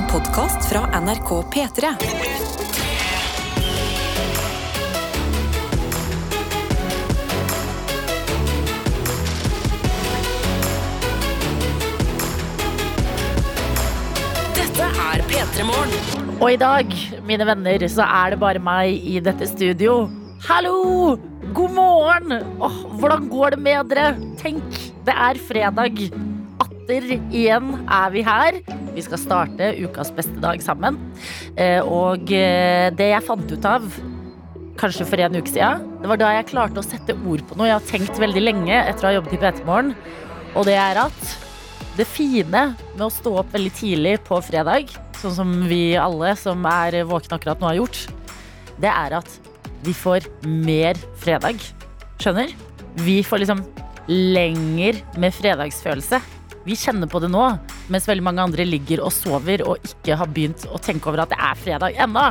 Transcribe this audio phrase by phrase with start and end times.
[0.00, 1.88] En podkast fra NRK P3.
[14.56, 15.92] Dette er P3 Morgen.
[16.40, 16.96] Og i dag,
[17.28, 20.06] mine venner, så er det bare meg i dette studio.
[20.48, 21.18] Hallo!
[21.52, 22.38] God morgen!
[22.56, 24.14] Åh, hvordan går det med dere?
[24.40, 24.64] Tenk,
[25.04, 26.06] det er fredag.
[26.64, 28.64] Atter igjen er vi her.
[28.94, 30.98] Vi skal starte ukas beste dag sammen.
[31.56, 33.86] Eh, Og eh, det jeg fant ut av
[34.80, 37.68] kanskje for en uke siden, det var da jeg klarte å sette ord på noe
[37.68, 39.92] jeg har tenkt veldig lenge etter å ha jobbet i P3 Morgen.
[40.56, 41.34] Og det er at
[41.98, 44.88] det fine med å stå opp veldig tidlig på fredag,
[45.20, 48.00] sånn som vi alle som er våkne akkurat nå har gjort,
[48.80, 49.28] det er at
[49.84, 51.60] vi får mer fredag.
[52.20, 52.54] Skjønner?
[53.04, 53.60] Vi får liksom
[54.08, 56.22] lenger med fredagsfølelse.
[56.64, 57.44] Vi kjenner på det nå,
[57.90, 61.34] mens veldig mange andre ligger og sover og ikke har begynt å tenke over at
[61.34, 62.30] det er fredag ennå.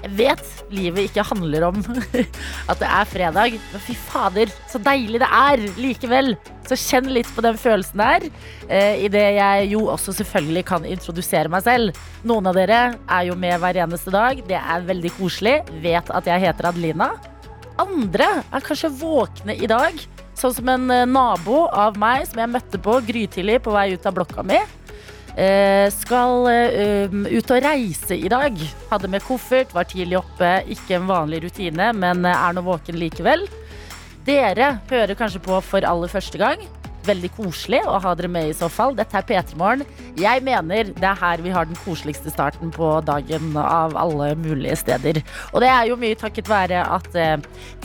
[0.00, 1.80] Jeg vet livet ikke handler om
[2.70, 6.32] at det er fredag, men fy fader, så deilig det er likevel.
[6.68, 8.28] Så kjenn litt på den følelsen der,
[8.68, 12.00] eh, idet jeg jo også selvfølgelig kan introdusere meg selv.
[12.24, 14.40] Noen av dere er jo med hver eneste dag.
[14.48, 15.58] Det er veldig koselig.
[15.84, 17.12] Vet at jeg heter Adelina.
[17.80, 19.96] Andre er kanskje våkne i dag,
[20.36, 24.08] sånn som en eh, nabo av meg som jeg møtte på grytidlig på vei ut
[24.08, 24.60] av blokka mi.
[25.38, 28.56] Eh, skal eh, ut og reise i dag.
[28.90, 30.58] Hadde med koffert, var tidlig oppe.
[30.70, 33.46] Ikke en vanlig rutine, men eh, er nå våken likevel.
[34.26, 36.66] Dere hører kanskje på for aller første gang.
[37.06, 38.92] Veldig koselig å ha dere med i så fall.
[38.98, 39.86] Dette er P3 Morgen.
[40.20, 44.76] Jeg mener det er her vi har den koseligste starten på dagen av alle mulige
[44.82, 45.22] steder.
[45.54, 47.08] Og det er jo mye takket være at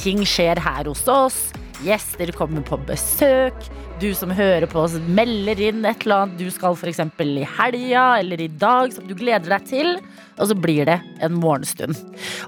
[0.01, 1.39] ting skjer her hos oss.
[1.85, 3.55] Gjester kommer på besøk.
[3.95, 6.99] Du som hører på oss, melder inn et eller annet du skal f.eks.
[6.99, 9.93] i helga eller i dag som du gleder deg til.
[10.35, 11.95] Og så blir det en morgenstund.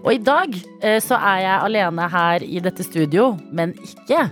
[0.04, 0.52] Og i dag
[0.84, 4.26] eh, så er jeg alene her i dette studio, men ikke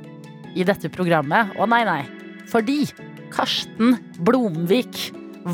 [0.60, 1.56] i dette programmet.
[1.56, 2.02] Å nei, nei.
[2.52, 2.82] Fordi
[3.32, 5.00] Karsten Blomvik,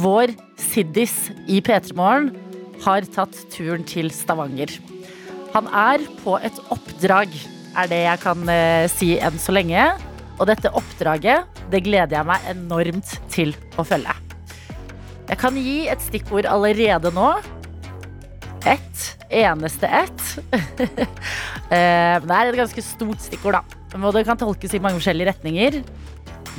[0.01, 2.33] vår siddis i P3 Morgen,
[2.81, 4.73] har tatt turen til Stavanger.
[5.53, 7.29] Han er på et oppdrag,
[7.77, 9.91] er det jeg kan eh, si enn så lenge.
[10.41, 14.13] Og dette oppdraget, det gleder jeg meg enormt til å følge.
[15.31, 17.29] Jeg kan gi et stikkord allerede nå.
[18.67, 20.25] Ett eneste ett.
[21.71, 23.61] Eh, Men det er et ganske stort stikkord, da.
[23.95, 25.77] Og det kan tolkes i mange forskjellige retninger.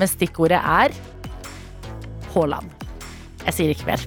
[0.00, 0.94] Men stikkordet er
[2.32, 2.70] Haaland.
[3.44, 4.06] Jeg sier ikke mer.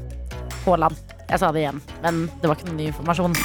[0.63, 0.97] Haaland.
[1.29, 3.37] Jeg sa det igjen, men det var ikke noe ny informasjon.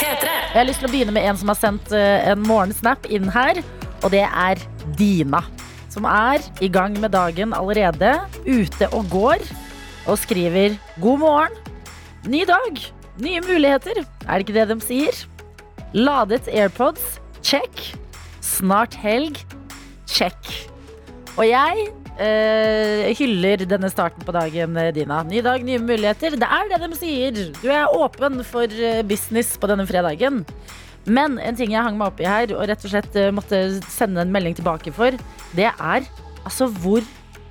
[0.00, 3.28] Jeg har lyst til å begynne med en som har sendt eh, en morgensnap inn
[3.36, 3.60] her.
[4.00, 4.64] Og det er
[4.96, 5.42] Dina.
[5.96, 8.18] Som er i gang med dagen allerede.
[8.44, 9.40] Ute og går.
[10.06, 11.56] Og skriver 'God morgen'.
[12.28, 12.82] Ny dag.
[13.16, 14.04] Nye muligheter.
[14.28, 15.24] Er det ikke det de sier?
[15.94, 17.16] Ladet AirPods.
[17.42, 17.96] Check.
[18.44, 19.40] Snart helg.
[20.06, 20.36] Check.
[21.38, 21.88] Og jeg
[22.20, 25.22] eh, hyller denne starten på dagen, eh, Dina.
[25.24, 26.36] Ny dag, nye muligheter.
[26.36, 27.40] Det er det de sier.
[27.62, 30.44] Du er åpen for eh, business på denne fredagen.
[31.06, 33.60] Men en ting jeg hang meg opp i her, og rett og slett eh, måtte
[33.92, 35.14] sende en melding tilbake for,
[35.56, 36.06] det er
[36.46, 37.04] altså hvor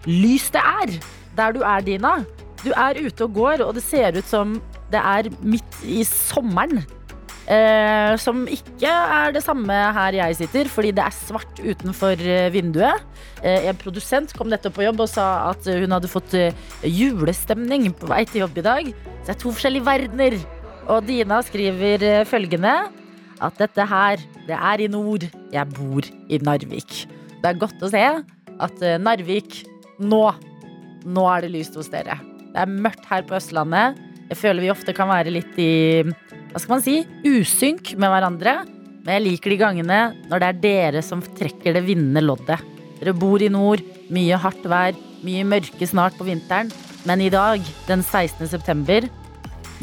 [0.05, 0.97] lyst det er
[1.35, 2.17] der du er, Dina.
[2.63, 4.59] Du er ute og går, og det ser ut som
[4.91, 6.83] det er midt i sommeren.
[7.45, 12.49] Eh, som ikke er det samme her jeg sitter, fordi det er svart utenfor eh,
[12.53, 13.03] vinduet.
[13.43, 16.57] Eh, en produsent kom nettopp på jobb og sa at hun hadde fått eh,
[16.89, 18.89] julestemning på vei til jobb i dag.
[18.89, 20.39] Så det er to forskjellige verdener.
[20.89, 22.79] Og Dina skriver eh, følgende
[23.43, 25.25] at dette her, det er i nord.
[25.53, 27.05] Jeg bor i Narvik.
[27.41, 29.63] Det er godt å se at eh, Narvik
[29.99, 30.23] nå,
[31.05, 32.17] nå er det lyst hos dere.
[32.53, 33.99] Det er mørkt her på Østlandet.
[34.29, 38.61] Jeg føler vi ofte kan være litt i hva skal man si, usynk med hverandre.
[39.03, 39.99] Men jeg liker de gangene
[40.31, 42.63] når det er dere som trekker det vinnende loddet.
[43.01, 46.71] Dere bor i nord, mye hardt vær, mye mørke snart på vinteren.
[47.05, 48.47] Men i dag, den 16.
[48.49, 49.05] september,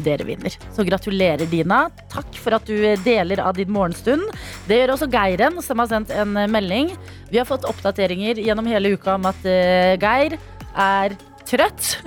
[0.01, 0.55] dere vinner.
[0.73, 1.85] Så gratulerer, Dina.
[2.11, 2.75] Takk for at du
[3.05, 4.25] deler av din morgenstund.
[4.69, 6.93] Det gjør også Geiren, som har sendt en melding.
[7.31, 10.37] Vi har fått oppdateringer gjennom hele uka om at eh, Geir
[10.73, 11.17] er
[11.49, 11.97] trøtt.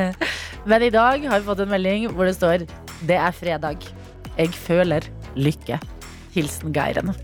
[0.70, 2.66] Men i dag har vi fått en melding hvor det står
[3.06, 3.84] Det er fredag.
[4.36, 5.06] Jeg føler
[5.38, 5.80] lykke.
[6.34, 7.14] Hilsen Geiren.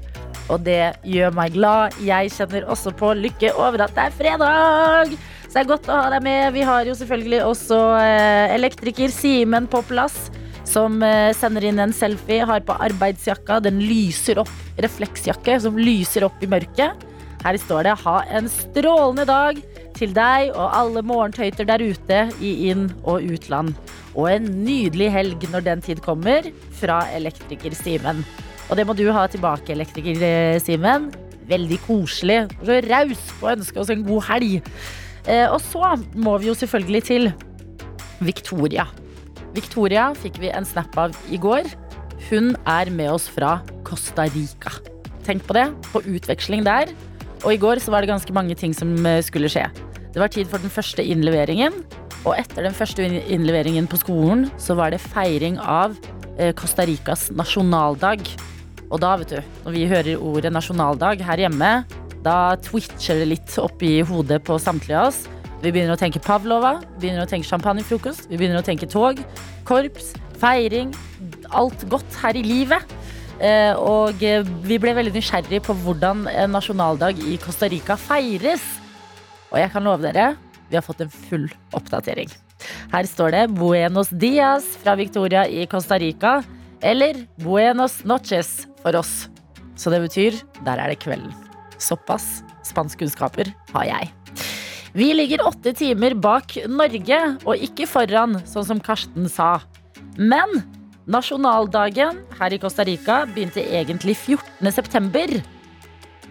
[0.50, 1.96] Og det gjør meg glad.
[2.06, 5.16] Jeg kjenner også på lykke over at det er fredag.
[5.56, 6.50] Så det er godt å ha deg med.
[6.52, 10.26] Vi har jo selvfølgelig også eh, elektriker Simen på plass.
[10.68, 13.56] Som eh, sender inn en selfie, har på arbeidsjakka.
[13.64, 14.50] Den lyser opp.
[14.84, 17.06] Refleksjakke som lyser opp i mørket.
[17.40, 19.62] Her står det 'ha en strålende dag'.
[19.96, 23.72] til deg og alle morgentøyter der ute i inn- og utland.
[24.14, 28.26] Og en nydelig helg når den tid kommer, fra Elektriker Simen.
[28.68, 31.08] Og det må du ha tilbake, Elektriker eh, Simen.
[31.48, 32.44] Veldig koselig.
[32.60, 34.60] Så raus på å ønske oss en god helg.
[35.26, 37.30] Eh, og så må vi jo selvfølgelig til
[38.24, 38.86] Victoria.
[39.56, 41.68] Victoria fikk vi en snap av i går.
[42.30, 44.72] Hun er med oss fra Costa Rica.
[45.26, 46.92] Tenk på det, på utveksling der.
[47.44, 49.66] Og i går så var det ganske mange ting som eh, skulle skje.
[50.14, 51.82] Det var tid for den første innleveringen.
[52.26, 55.94] Og etter den første innleveringen på skolen så var det feiring av
[56.38, 58.24] eh, Costa Ricas nasjonaldag.
[58.86, 61.70] Og da, vet du, når vi hører ordet nasjonaldag her hjemme,
[62.26, 65.24] da twitcher det litt opp i hodet på samtlige av oss.
[65.62, 69.22] Vi begynner å tenke Pavlova, vi begynner å tenke champagnefrokost, vi begynner å tenke tog,
[69.66, 70.92] korps, feiring,
[71.56, 72.96] alt godt her i livet.
[73.36, 78.64] Eh, og eh, vi ble veldig nysgjerrig på hvordan en nasjonaldag i Costa Rica feires.
[79.52, 80.34] Og jeg kan love dere,
[80.70, 81.46] vi har fått en full
[81.76, 82.32] oppdatering.
[82.92, 86.42] Her står det 'Buenos dias' fra Victoria i Costa Rica.
[86.80, 89.28] Eller 'Buenos noches' for oss.
[89.76, 90.32] Så det betyr
[90.64, 91.45] 'der er det kvelden'.
[91.78, 94.12] Såpass spanskkunnskaper har jeg.
[94.96, 99.58] Vi ligger åtte timer bak Norge, og ikke foran, sånn som Karsten sa.
[100.16, 100.62] Men
[101.04, 104.72] nasjonaldagen her i Costa Rica begynte egentlig 14.
[104.72, 105.36] september.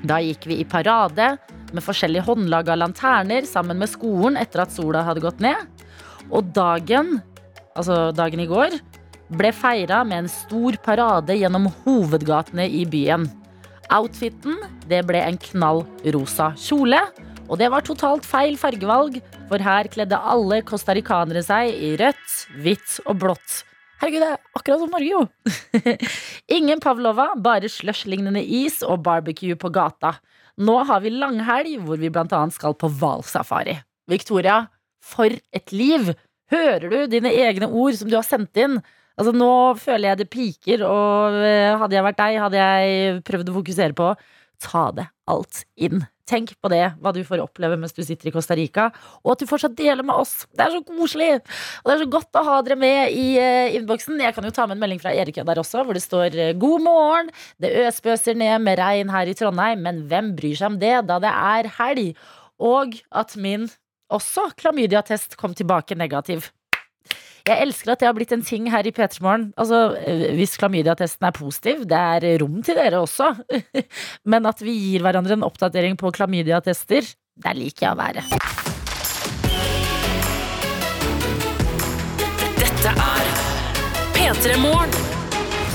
[0.06, 1.36] Da gikk vi i parade
[1.76, 5.62] med forskjellige håndlaga lanterner sammen med skolen etter at sola hadde gått ned.
[6.34, 7.20] Og dagen,
[7.78, 8.80] altså dagen i går,
[9.30, 13.30] ble feira med en stor parade gjennom hovedgatene i byen.
[13.94, 14.58] Outfiten
[14.90, 15.84] det ble en knall
[16.16, 17.00] rosa kjole.
[17.46, 22.96] Og det var totalt feil fargevalg, for her kledde alle costaricanere seg i rødt, hvitt
[23.06, 23.60] og blått.
[24.02, 25.92] Herregud, det er akkurat som Norge, jo!
[26.58, 30.16] Ingen pavlova, bare slush-lignende is og barbecue på gata.
[30.58, 33.78] Nå har vi langhelg hvor vi blant annet skal på hvalsafari.
[34.10, 34.66] Victoria,
[35.06, 36.16] for et liv!
[36.54, 38.78] Hører du dine egne ord som du har sendt inn?
[39.16, 43.52] Altså Nå føler jeg det piker, og eh, hadde jeg vært deg, hadde jeg prøvd
[43.52, 44.10] å fokusere på
[44.62, 46.04] ta det alt inn.
[46.26, 48.88] Tenk på det, hva du får oppleve mens du sitter i Costa Rica,
[49.22, 50.48] og at du fortsatt deler med oss.
[50.58, 51.30] Det er så koselig!
[51.84, 54.18] Og det er så godt å ha dere med i uh, innboksen.
[54.24, 56.56] Jeg kan jo ta med en melding fra Erik der også, hvor det står eh,
[56.58, 57.32] 'God morgen'.
[57.62, 61.22] Det øsbøser ned med regn her i Trondheim, men hvem bryr seg om det, da
[61.22, 62.28] det er helg?
[62.58, 63.70] Og at min
[64.10, 66.50] også klamydiatest kom tilbake negativ.
[67.46, 69.44] Jeg elsker at det har blitt en ting her i P3 Morgen.
[69.62, 73.36] Altså, eh, hvis klamydiatesten er positiv, det er rom til dere også.
[74.32, 77.06] Men at vi gir hverandre en oppdatering på klamydiatester,
[77.46, 78.24] der liker jeg å være.
[82.58, 83.30] Dette er
[84.18, 84.98] P3 Morgen.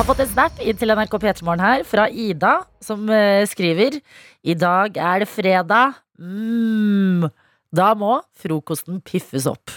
[0.01, 4.01] Har fått en snap inn til NRK P3 Morgen her fra Ida, som eh, skriver
[4.43, 6.03] I dag er det fredag.
[6.19, 7.31] Mm.
[7.75, 9.73] Da må frokosten piffes opp.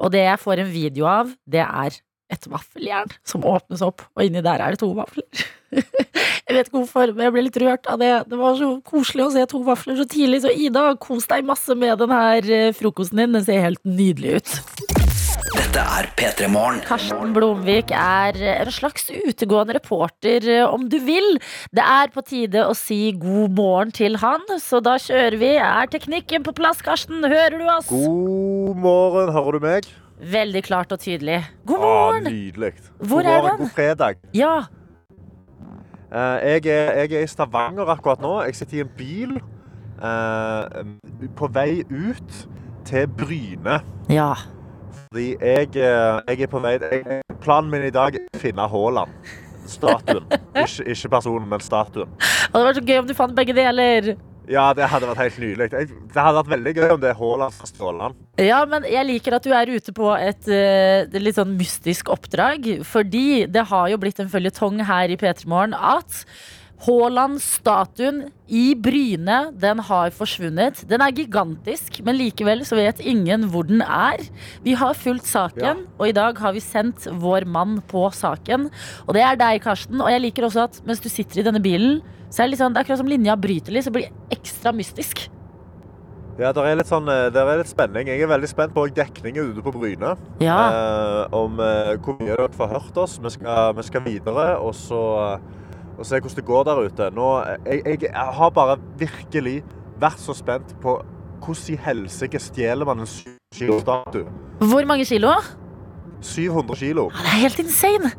[0.00, 2.00] Og det jeg får en video av, det er
[2.30, 5.26] et vaffeljern som åpnes opp, og inni der er det to vafler.
[5.74, 8.12] jeg vet ikke hvorfor, men jeg ble litt rørt av det.
[8.30, 10.44] Det var så koselig å se to vafler så tidlig.
[10.44, 13.38] Så Ida, kos deg masse med den her eh, frokosten din.
[13.38, 14.99] Den ser helt nydelig ut.
[15.50, 16.78] Dette er P3 Morgen.
[16.86, 21.38] Karsten Blomvik er en slags utegående reporter, eh, om du vil.
[21.74, 25.50] Det er på tide å si god morgen til han, så da kjører vi.
[25.58, 27.22] Er teknikken på plass, Karsten?
[27.24, 27.88] Hører du oss?
[27.90, 29.88] God morgen, hører du meg?
[30.20, 31.40] Veldig klart og tydelig.
[31.66, 32.24] God Ah, morgen!
[32.30, 32.72] nydelig.
[33.00, 33.66] Hvor god er morgen, den?
[33.66, 34.14] God fredag.
[34.34, 34.54] Ja,
[36.12, 38.32] Eh, jeg, er, jeg er i Stavanger akkurat nå.
[38.42, 39.36] Jeg sitter i en bil
[40.02, 42.32] eh, på vei ut
[42.84, 43.76] til Bryne.
[44.10, 44.32] ja.
[45.10, 48.62] Fordi jeg, eh, jeg er på vei jeg, Planen min i dag er å finne
[48.70, 49.30] Haaland.
[49.66, 50.28] Statuen.
[50.62, 52.12] ikke, ikke personen, men statuen.
[52.20, 54.12] Det hadde vært så gøy om du fant begge deler.
[54.46, 55.66] Ja, det hadde vært helt nydelig.
[55.72, 58.22] Det hadde vært veldig gøy om det er Haaland fra Stråland.
[58.38, 62.14] Ja, men jeg liker at du er ute på et eh, er litt sånn mystisk
[62.14, 62.70] oppdrag.
[62.86, 66.22] Fordi det har jo blitt en føljetong her i P3 Morgen at
[66.80, 70.80] Haaland-statuen i Bryne, den har forsvunnet.
[70.88, 74.22] Den er gigantisk, men likevel så vet ingen hvor den er.
[74.64, 75.74] Vi har fulgt saken, Ja.
[75.98, 78.70] og i dag har vi sendt vår mann på saken.
[79.06, 80.00] Og det er deg, Karsten.
[80.00, 82.60] Og jeg liker også at mens du sitter i denne bilen, så er det litt
[82.60, 85.28] sånn, det er akkurat som linja bryter litt, så blir det ekstra mystisk.
[86.38, 88.06] Ja, det er, litt sånn, eh, der er litt spenning.
[88.08, 90.16] Jeg er veldig spent på dekningen ute på Bryne.
[90.40, 90.70] Ja.
[90.72, 93.18] Eh, om eh, hvor mye dere får hørt oss.
[93.20, 95.02] Vi skal, vi skal videre og, så,
[96.00, 97.10] og se hvordan det går der ute.
[97.14, 97.28] Nå,
[97.66, 99.60] jeg, jeg, jeg har bare virkelig
[100.00, 100.96] vært så spent på
[101.40, 104.26] hvordan i helsike stjeler man en 7 kilo statue?
[104.60, 105.36] Hvor mange kilo?
[106.20, 107.08] 700 kilo.
[107.12, 108.12] Ja, det er helt insane.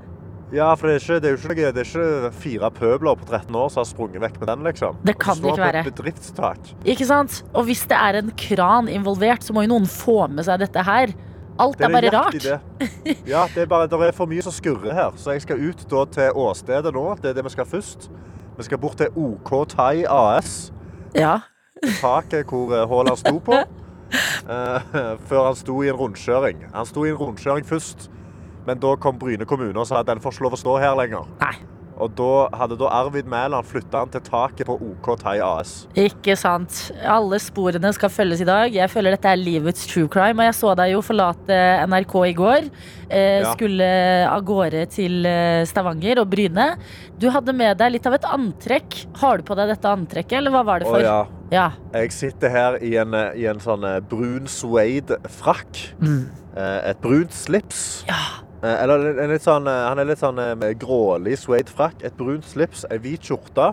[0.52, 3.56] Ja, for det er, ikke, det, er ikke, det er ikke fire pøbler på 13
[3.56, 4.98] år som har sprunget vekk med den, liksom.
[5.08, 5.84] Det kan det ikke være.
[5.88, 6.74] bedriftstak.
[6.84, 7.38] Ikke sant?
[7.56, 10.84] Og hvis det er en kran involvert, så må jo noen få med seg dette
[10.84, 11.14] her.
[11.60, 12.46] Alt er, er bare rart.
[13.28, 15.12] Ja, det er bare, det er for mye som skurrer her.
[15.20, 17.06] Så jeg skal ut da til åstedet nå.
[17.22, 18.10] Det er det vi skal først.
[18.58, 20.72] Vi skal bort til OK Thai AS.
[21.16, 21.40] Ja.
[22.00, 23.58] Taket hvor eh, Haaland sto på.
[24.44, 24.96] Uh,
[25.30, 26.66] før han sto i en rundkjøring.
[26.74, 28.10] Han sto i en rundkjøring først.
[28.68, 30.98] Men da kom Bryne kommune og sa at den får ikke lov å stå her
[31.00, 31.30] lenger.
[31.42, 31.56] Nei.
[32.02, 35.74] Og da hadde da Arvid Mæland flytta han til taket på OK Thai AS.
[36.02, 36.88] Ikke sant.
[37.06, 38.74] Alle sporene skal følges i dag.
[38.74, 40.42] Jeg føler dette er livets true crime.
[40.42, 42.72] Og jeg så deg jo forlate NRK i går.
[43.12, 43.52] Eh, Ja.
[43.54, 43.86] Skulle
[44.32, 46.72] av gårde til eh, Stavanger og Bryne.
[47.22, 48.98] Du hadde med deg litt av et antrekk.
[49.22, 51.06] Har du på deg dette antrekket, eller hva var det Å for?
[51.06, 51.20] ja.
[51.52, 51.66] Ja.
[51.94, 55.82] Jeg sitter her i en, i en sånn eh, brun suede-frakk.
[56.02, 56.30] Mm.
[56.56, 58.06] Eh, Et brunt slips.
[58.08, 58.22] ja.
[58.62, 62.04] Eh, Eller en litt sånn, eh, han er litt sånn eh, grålig suede-frakk.
[62.06, 63.72] Et brunt slips, ei hvit skjorte.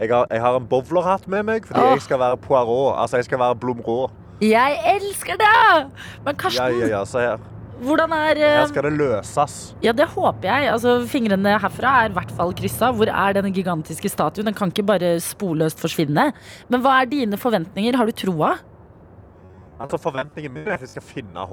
[0.00, 1.94] Jeg har, jeg har en bowlerhatt med meg fordi Åh.
[1.98, 2.96] jeg skal være Poirot.
[2.96, 3.98] Altså, jeg skal være Blområ.
[4.40, 5.90] Jeg elsker det!
[6.24, 7.00] Men Karsten, ja, ja.
[7.04, 7.42] Se her.
[7.84, 9.58] hvordan er Her skal det løses.
[9.84, 10.70] Ja, det håper jeg.
[10.72, 12.88] Altså, fingrene herfra er i hvert fall kryssa.
[12.96, 14.48] Hvor er denne gigantiske statuen?
[14.48, 16.30] Den kan ikke bare sporløst forsvinne.
[16.72, 18.00] Men hva er dine forventninger?
[18.00, 18.54] Har du troa?
[19.80, 21.44] Altså, Forventningen min er at jeg skal finne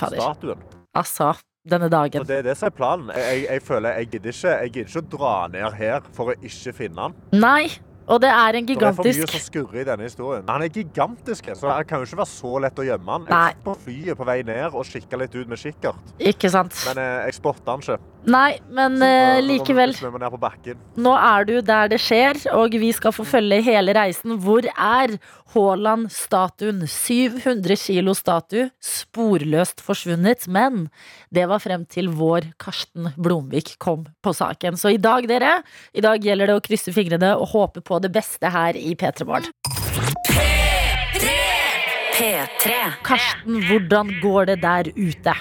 [0.00, 0.20] fader.
[0.20, 0.64] Statuen.
[0.96, 1.34] Altså,
[1.70, 2.22] denne dagen.
[2.22, 3.12] Og det er det som er planen.
[3.14, 6.32] Jeg, jeg, jeg føler jeg gidder, ikke, jeg gidder ikke å dra ned her for
[6.32, 7.18] å ikke finne han.
[7.36, 7.68] Nei,
[8.08, 10.44] og det er en gigantisk det er for mye som skurrer i denne historien.
[10.48, 13.26] Han er gigantisk, så det kan jo ikke være så lett å gjemme han.
[13.28, 16.14] Jeg satt på flyet på vei ned og kikka litt ut med kikkert.
[16.32, 16.76] Ikke sant?
[16.88, 17.98] Men eh, jeg spotta han ikke.
[18.28, 19.94] Nei, men Så vi likevel.
[20.98, 24.34] Nå er du der det skjer, og vi skal få følge hele reisen.
[24.42, 25.14] Hvor er
[25.54, 26.82] Haaland-statuen?
[26.90, 30.48] 700 kilo statue, sporløst forsvunnet.
[30.50, 30.88] Men
[31.34, 34.76] det var frem til vår Karsten Blomvik kom på saken.
[34.80, 35.60] Så i dag, dere,
[35.94, 39.28] i dag gjelder det å krysse fingrene og håpe på det beste her i P3
[39.28, 39.52] Morgen.
[43.06, 45.34] Karsten, hvordan går det der ute?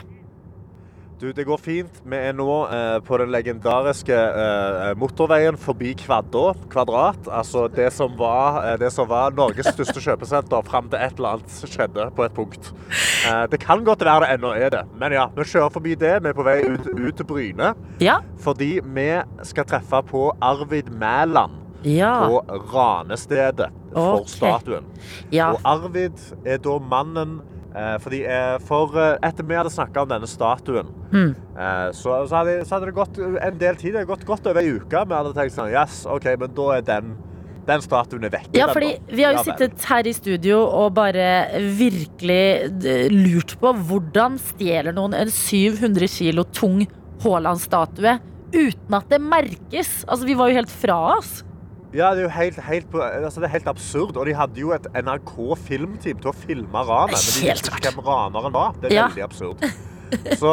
[1.18, 1.96] Du, det går fint.
[2.06, 7.26] Vi er nå eh, på den legendariske eh, motorveien forbi Kvadda kvadrat.
[7.34, 11.40] Altså det som var, eh, det som var Norges største kjøpesenter fram til et eller
[11.40, 12.70] annet skjedde på et punkt.
[13.26, 16.20] Eh, det kan godt være det ennå er det, men ja, vi kjører forbi det.
[16.22, 17.74] Vi er på vei ut, ut til Bryne.
[18.04, 18.20] Ja?
[18.46, 19.10] Fordi vi
[19.50, 22.14] skal treffe på Arvid Mæland Ja.
[22.28, 22.42] på
[22.74, 24.34] ranestedet for okay.
[24.36, 24.90] statuen.
[25.32, 25.52] ja.
[25.56, 27.40] Og Arvid er da mannen
[28.02, 31.36] fordi eh, For eh, etter vi hadde snakka om denne statuen, Mm.
[31.56, 33.94] eh, så, så, hadde, så hadde det gått en del tid.
[33.94, 35.04] Det hadde gått godt over ei uke.
[35.08, 37.12] Vi hadde tenkt sånn Yes, OK, men da er den,
[37.68, 38.50] den statuen er vekk.
[38.58, 41.28] Ja, fordi vi har jo Ja sittet her i studio og bare
[41.78, 42.72] virkelig
[43.14, 46.82] lurt på hvordan stjeler noen en 700 kilo tung
[47.24, 48.18] Haaland-statue
[48.56, 50.00] uten at det merkes?
[50.08, 51.44] Altså, vi var jo helt fra oss.
[51.96, 54.18] Ja, det er jo helt, helt, altså, det er helt absurd.
[54.18, 57.16] Og de hadde jo et NRK-filmteam til å filme ranet.
[57.16, 58.74] Men de visste ikke hvem raneren var.
[58.82, 59.08] Det er Ja.
[59.08, 59.64] veldig absurd.
[60.38, 60.52] Så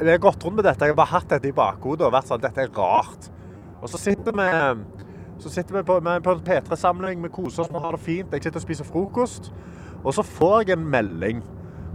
[0.00, 0.80] jeg har gått rundt med dette.
[0.86, 3.28] Jeg har bare hatt dette i bakhodet og vært sånn Dette er rart.
[3.82, 4.48] Og så sitter vi
[5.40, 8.32] så sitter vi på, på en P3-samling, vi koser oss, vi har det fint.
[8.32, 9.50] Jeg sitter og spiser frokost.
[10.04, 11.42] Og så får jeg en melding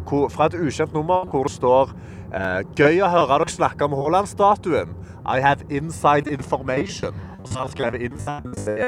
[0.09, 1.91] hvor, fra et ukjent nummer hvor det står
[2.33, 4.95] eh, Gøy å høre dere snakke om Haaland-statuen.
[5.25, 7.13] I have inside information.
[7.45, 8.87] Og så har jeg skrevet inside.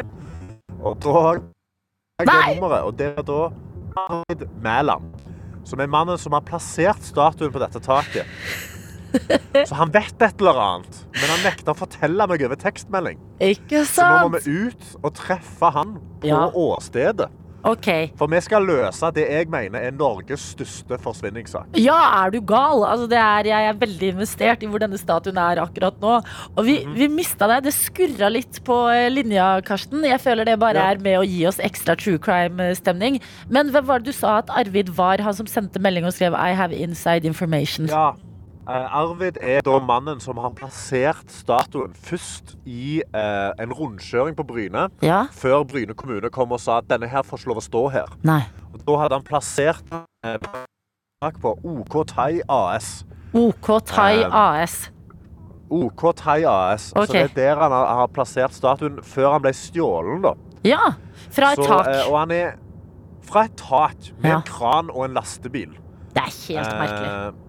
[0.82, 3.42] Og da har jeg det nummeret, og det er da
[4.02, 5.12] Arvid Mæland.
[5.68, 8.26] Som er mannen som har plassert statuen på dette taket.
[9.68, 13.22] Så han vet et eller annet, men han nekter å fortelle meg over tekstmelding.
[13.46, 13.94] Ikke sant?
[13.94, 16.42] Så nå må vi ut og treffe han på Ja.
[16.50, 17.30] åstedet.
[17.66, 18.12] Ok.
[18.18, 21.68] For vi skal løse det jeg mener er Norges største forsvinningssak.
[21.76, 22.84] Ja, er du gal?
[22.86, 26.24] Altså, det er, jeg er veldig investert i hvor denne statuen er akkurat nå.
[26.56, 26.94] Og vi, Mhm.
[26.96, 27.64] vi mista deg.
[27.64, 30.04] Det skurra litt på eh, linja, Karsten.
[30.04, 30.92] Jeg føler det bare Ja.
[30.92, 33.20] er med å gi oss ekstra true crime-stemning.
[33.50, 36.34] Men hvem var det du sa at Arvid var, han som sendte melding og skrev
[36.36, 37.90] 'I have inside information'?
[37.90, 38.14] Ja.
[38.68, 44.44] Eh, Arvid er da mannen som har plassert statuen først i eh, en rundkjøring på
[44.48, 45.26] Bryne, Ja?
[45.32, 48.12] før Bryne kommune kom og sa at denne her får ikke lov å stå her.
[48.28, 48.42] Nei.
[48.74, 49.84] Og da hadde han plassert
[50.26, 50.38] eh,
[51.42, 53.06] på OK Thai AS.
[53.34, 54.92] OK Thai Um, AS.
[55.70, 56.92] OK Thai AS.
[56.96, 57.08] Ok.
[57.08, 60.36] Så det er der han har, har plassert statuen før han ble stjålen, da.
[60.64, 60.94] Ja.
[61.34, 61.88] Fra et Så, tak.
[61.92, 62.54] eh, og han er
[63.28, 64.38] fra et tak med Ja.
[64.38, 65.74] en kran og en lastebil.
[66.16, 67.10] Det er helt merkelig.
[67.12, 67.44] Eh,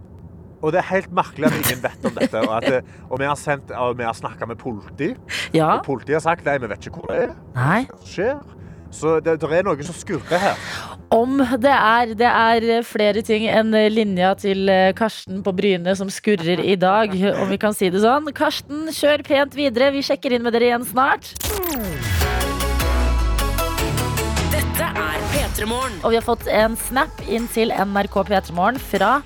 [0.62, 2.40] og det er helt merkelig at ingen vet om dette.
[2.42, 5.12] Og, at det, og vi har, sendt- og vi har snakka med politi,
[5.54, 5.76] Ja?
[5.78, 7.34] og politiet har sagt nei, vi vet ikke hvor det er.
[7.54, 7.82] Nei?
[7.92, 8.38] Det skjer?
[8.90, 10.56] Så det, det er noe som skurrer her.
[11.12, 12.14] Om det er.
[12.16, 17.12] Det er flere ting enn linja til eh, Karsten på Bryne som skurrer i dag,
[17.42, 18.28] om vi kan si det sånn.
[18.36, 19.92] Karsten, kjør pent videre.
[19.92, 21.34] Vi sjekker inn med dere igjen snart.
[24.52, 25.96] Dette er P3 Morgen.
[26.04, 29.18] Og vi har fått en snap inn til NRK P3morgen fra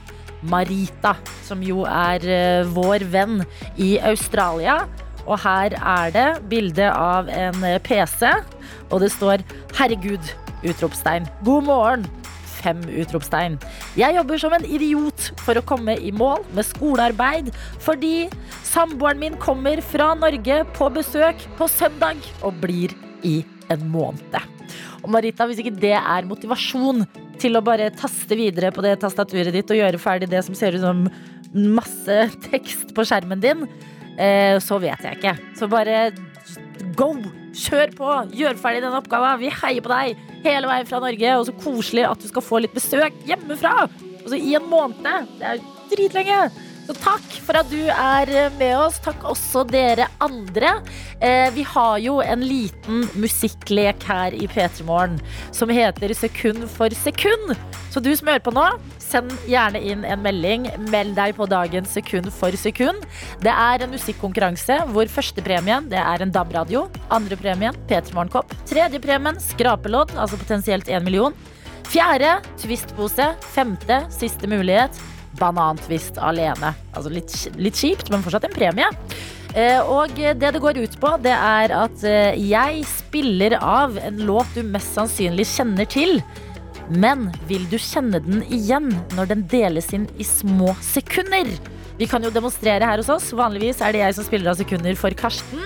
[0.43, 1.15] Marita,
[1.47, 3.43] som jo er eh, vår venn
[3.79, 4.83] i Australia.
[5.23, 8.27] Og her er det bilde av en eh, PC,
[8.91, 9.45] og det står
[9.77, 11.27] 'Herregud!' utropstegn.
[11.45, 12.07] God morgen!
[12.63, 13.57] Fem utropstegn.
[13.99, 17.51] Jeg jobber som en idiot for å komme i mål med skolearbeid
[17.83, 18.29] fordi
[18.63, 22.95] samboeren min kommer fra Norge på besøk på søndag og blir
[23.27, 23.41] i
[23.73, 24.39] en måned.
[25.03, 27.03] Og Marita, hvis ikke det er motivasjon
[27.41, 30.77] til å bare taste videre på det tastaturet ditt og gjøre ferdig det som ser
[30.77, 31.07] ut som
[31.53, 32.19] masse
[32.51, 33.67] tekst på skjermen din,
[34.19, 35.37] eh, så vet jeg ikke.
[35.59, 36.11] Så bare
[36.99, 37.15] go!
[37.53, 38.11] Kjør på!
[38.33, 39.41] Gjør ferdig den oppgaven.
[39.43, 41.35] Vi heier på deg hele veien fra Norge.
[41.37, 43.89] Og så koselig at du skal få litt besøk hjemmefra.
[44.23, 45.35] Altså i en måned.
[45.37, 46.39] Det er dritlenge.
[46.83, 48.99] Så takk for at du er med oss.
[49.03, 50.75] Takk også dere andre.
[51.23, 55.21] Eh, vi har jo en liten musikklek her i P3 Morgen
[55.55, 57.55] som heter Sekund for sekund.
[57.93, 58.65] Så du som hører på nå,
[58.99, 60.67] send gjerne inn en melding.
[60.91, 63.07] Meld deg på dagen sekund for sekund.
[63.45, 66.89] Det er en musikkonkurranse hvor førstepremien er en DAB-radio.
[67.15, 68.57] Andrepremien P3 Morgenkopp.
[68.67, 71.37] Tredjepremien skrapelodd, altså potensielt én million.
[71.93, 73.35] Fjerde tvistpose.
[73.55, 74.99] Femte siste mulighet
[75.41, 76.75] banantvist alene.
[76.97, 78.89] Altså litt, litt kjipt, men fortsatt en premie.
[79.55, 84.23] Eh, Og det det går ut på, det er at eh, jeg spiller av en
[84.29, 86.23] låt du mest sannsynlig kjenner til.
[86.93, 91.49] Men vil du kjenne den igjen når den deles inn i små sekunder?
[92.01, 93.31] Vi kan jo demonstrere her hos oss.
[93.37, 95.63] Vanligvis er det jeg som spiller av sekunder for Karsten.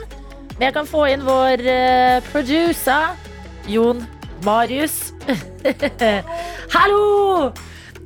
[0.56, 3.14] Men jeg kan få inn vår eh, producer,
[3.70, 4.02] Jon
[4.44, 5.12] Marius.
[6.76, 7.52] Hallo!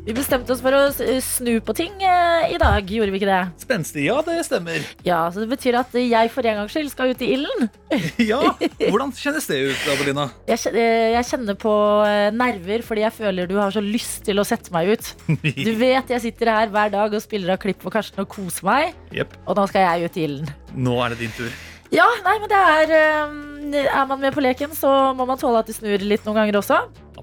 [0.00, 0.80] Vi bestemte oss for å
[1.20, 3.40] snu på ting eh, i dag, gjorde vi ikke det?
[3.60, 4.80] Spenstig, ja, det stemmer.
[5.04, 7.68] Ja, så Det betyr at jeg for en gangs skyld skal ut i ilden.
[8.30, 8.40] Ja,
[8.90, 10.30] Hvordan kjennes det ut, Abelina?
[10.48, 11.74] Jeg, eh, jeg kjenner på
[12.08, 15.12] eh, nerver fordi jeg føler du har så lyst til å sette meg ut.
[15.68, 18.66] Du vet jeg sitter her hver dag og spiller av klipp for Karsten og koser
[18.66, 19.36] meg, yep.
[19.44, 20.54] og nå skal jeg ut i ilden.
[20.80, 21.52] nå er det din tur.
[21.90, 25.60] Ja, nei, men det er eh, Er man med på leken, så må man tåle
[25.60, 26.80] at det snur litt noen ganger også.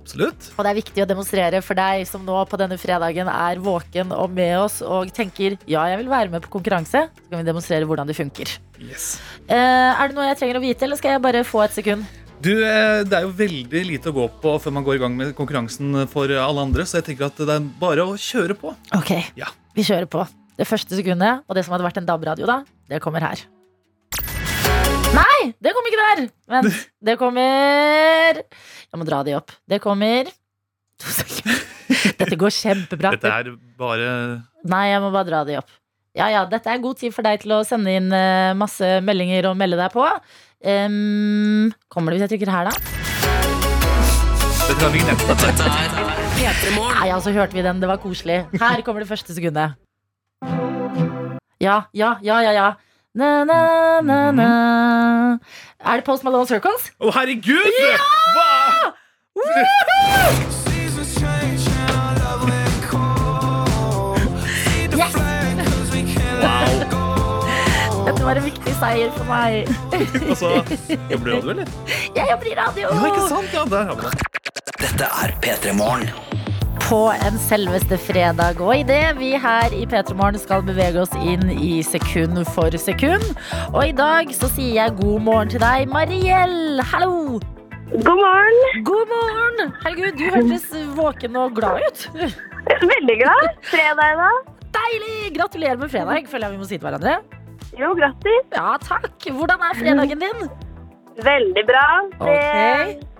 [0.08, 0.46] Absolutt.
[0.56, 4.13] Og det er viktig å demonstrere for deg som nå på denne fredagen er våken
[4.15, 7.02] og med oss og tenker ja, jeg vil være med på konkurranse.
[7.12, 8.54] Så kan vi demonstrere hvordan det funker.
[8.80, 9.17] Yes.
[9.50, 12.08] Eh, er det noe jeg trenger å vite, eller skal jeg bare få et sekund?
[12.39, 15.17] Du, eh, Det er jo veldig lite å gå på før man går i gang
[15.17, 18.76] med konkurransen for alle andre, så jeg tenker at det er bare å kjøre på.
[18.96, 19.52] Ok, Ja.
[19.76, 20.28] vi kjører på.
[20.58, 23.43] Det første sekundet, og det som hadde vært en DAB-radio da, det kommer her.
[25.48, 26.22] Nei, det kommer ikke der!
[26.52, 29.54] Vent, det kommer Jeg må dra de opp.
[29.70, 30.28] Det kommer
[30.98, 31.60] To sekunder.
[32.18, 33.12] Dette går kjempebra.
[33.16, 34.10] Dette er bare
[34.68, 35.70] Nei, jeg må bare dra de opp.
[36.18, 39.52] Ja, ja, dette er god tid for deg til å sende inn eh, masse meldinger
[39.52, 40.06] og melde deg på.
[40.66, 42.74] Um, kommer det hvis jeg trykker her, da?
[44.68, 45.30] Dette er vignetten.
[45.30, 45.70] Dette
[46.34, 46.98] P3 Morgen.
[46.98, 47.84] Nei, altså hørte vi den.
[47.84, 48.42] Det var koselig.
[48.58, 49.78] Her kommer det første sekundet.
[51.62, 52.68] Ja, ja, ja, ja, ja.
[53.15, 54.50] Na, na, na, na.
[55.80, 56.91] Er det Post Malone Circles?
[57.00, 57.74] Å, herregud!
[58.36, 58.93] Hva?
[64.98, 65.15] Yes!
[68.08, 69.67] Dette var en viktig seier for meg.
[70.30, 70.52] Altså,
[71.10, 71.72] jobber du i radio, eller?
[72.15, 72.89] Jeg jobber i radio!
[72.91, 73.54] Ja, ikke sant?
[73.56, 74.13] Ja, der har vi det.
[74.84, 76.37] Dette er P3 Morgen.
[76.88, 78.62] På en selveste fredag.
[78.63, 83.26] Og idet vi her i P3 Morgen skal bevege oss inn i sekund for sekund.
[83.73, 86.80] Og i dag så sier jeg god morgen til deg, Mariell.
[86.88, 87.41] Hallo!
[87.91, 88.86] God morgen.
[88.88, 89.73] God morgen!
[89.84, 92.06] Herregud, du hørtes våken og glad ut.
[92.93, 93.52] Veldig glad.
[93.67, 94.39] Fredag i dag.
[94.80, 95.19] Deilig!
[95.41, 97.17] Gratulerer med fredag, føler jeg vi må si til hverandre.
[97.76, 98.47] Jo, grattis.
[98.56, 99.12] Ja, takk.
[99.28, 100.50] Hvordan er fredagen din?
[101.28, 101.86] Veldig bra.
[102.23, 103.17] Det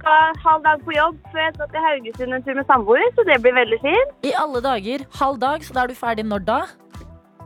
[0.00, 3.24] skal halv dag på jobb før jeg skal til Haugesund en tur med samboer, så
[3.28, 4.14] det blir veldig fint.
[4.26, 6.60] I alle dager, halv dag, så da er du ferdig når da?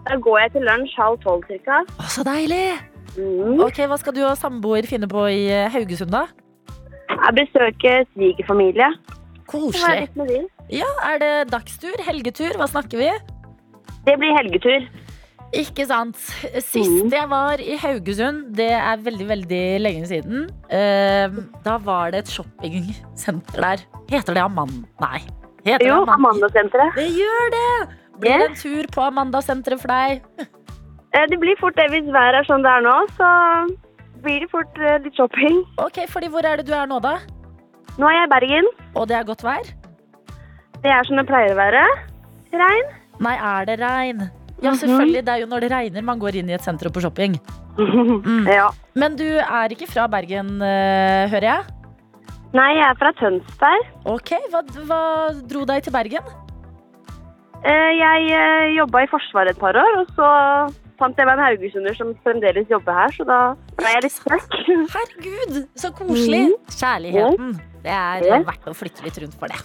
[0.05, 1.83] Da går jeg til lunsj halv tolv cirka.
[1.99, 2.65] Å, så deilig!
[3.15, 3.61] Mm.
[3.63, 6.25] Ok, Hva skal du og samboer finne på i eh, Haugesund, da?
[7.15, 8.89] Jeg besøker svigerfamilie.
[9.51, 10.41] Koselig.
[10.73, 11.95] Ja, Er det dagstur?
[12.07, 12.57] Helgetur?
[12.59, 13.11] Hva snakker vi?
[14.05, 14.87] Det blir helgetur.
[15.61, 16.17] Ikke sant.
[16.65, 22.25] Sist jeg var i Haugesund, det er veldig, veldig lenge siden, eh, da var det
[22.25, 23.85] et shoppingsenter der.
[24.11, 24.83] Heter det Amanda?
[25.05, 25.21] Nei.
[25.65, 26.97] Heter Jo, Amanda-senteret.
[26.99, 27.69] Det gjør det!
[28.21, 30.23] Blir det en tur på Amanda-senteret for deg?
[31.15, 33.27] Eh, Det blir fort det hvis været er sånn det er nå, så
[34.25, 35.61] blir det fort eh, litt shopping.
[35.79, 37.13] Ok, fordi Hvor er det du er nå, da?
[38.03, 38.71] Nå er jeg i Bergen.
[38.99, 39.69] Og det er godt vær?
[40.83, 41.85] Det er som det pleier å være.
[42.51, 42.91] Regn.
[43.23, 44.25] Nei, er det regn?
[44.65, 45.23] Ja, selvfølgelig.
[45.27, 47.37] Det er jo når det regner man går inn i et senter på shopping.
[47.79, 48.47] Mm.
[48.59, 48.69] Ja.
[48.95, 51.65] Men du er ikke fra Bergen, eh, hører jeg?
[52.55, 53.89] Nei, jeg er fra Tønsberg.
[54.07, 55.01] Ok, hva, hva
[55.51, 56.29] dro deg til Bergen?
[57.65, 60.29] Eh, Jeg eh, jobba i Forsvaret et par år, og så
[61.01, 63.39] fant jeg meg en haugesunder som fremdeles jobber her, så da
[63.81, 64.59] ble jeg litt stuck.
[64.95, 66.45] Herregud, så koselig.
[66.77, 67.57] Kjærligheten.
[67.85, 69.59] Det er verdt å flytte litt rundt for det.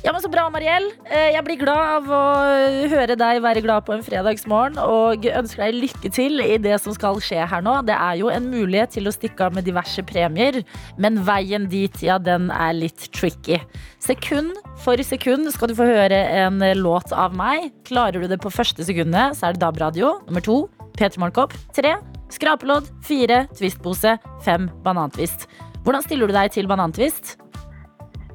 [0.00, 0.86] Ja, men Så bra, Mariell.
[1.04, 4.78] Eh, Jeg blir glad av å høre deg være glad på en fredagsmorgen.
[4.80, 7.74] Og ønsker deg lykke til i det som skal skje her nå.
[7.84, 10.62] Det er jo en mulighet til å stikke av med diverse premier,
[10.96, 13.60] men veien dit, ja, den er litt tricky.
[14.00, 17.68] Sekund for sekund skal du få høre en låt av meg.
[17.84, 20.14] Klarer du det på første sekundet, så er det DAB-radio.
[20.30, 20.62] Nummer to,
[20.96, 21.52] P3 Morgenkopp.
[21.76, 21.98] Tre,
[22.32, 22.88] skrapelodd.
[23.04, 24.16] Fire, twistpose.
[24.48, 25.44] Fem, banantvist.
[25.84, 27.36] Hvordan stiller du deg til banantvist?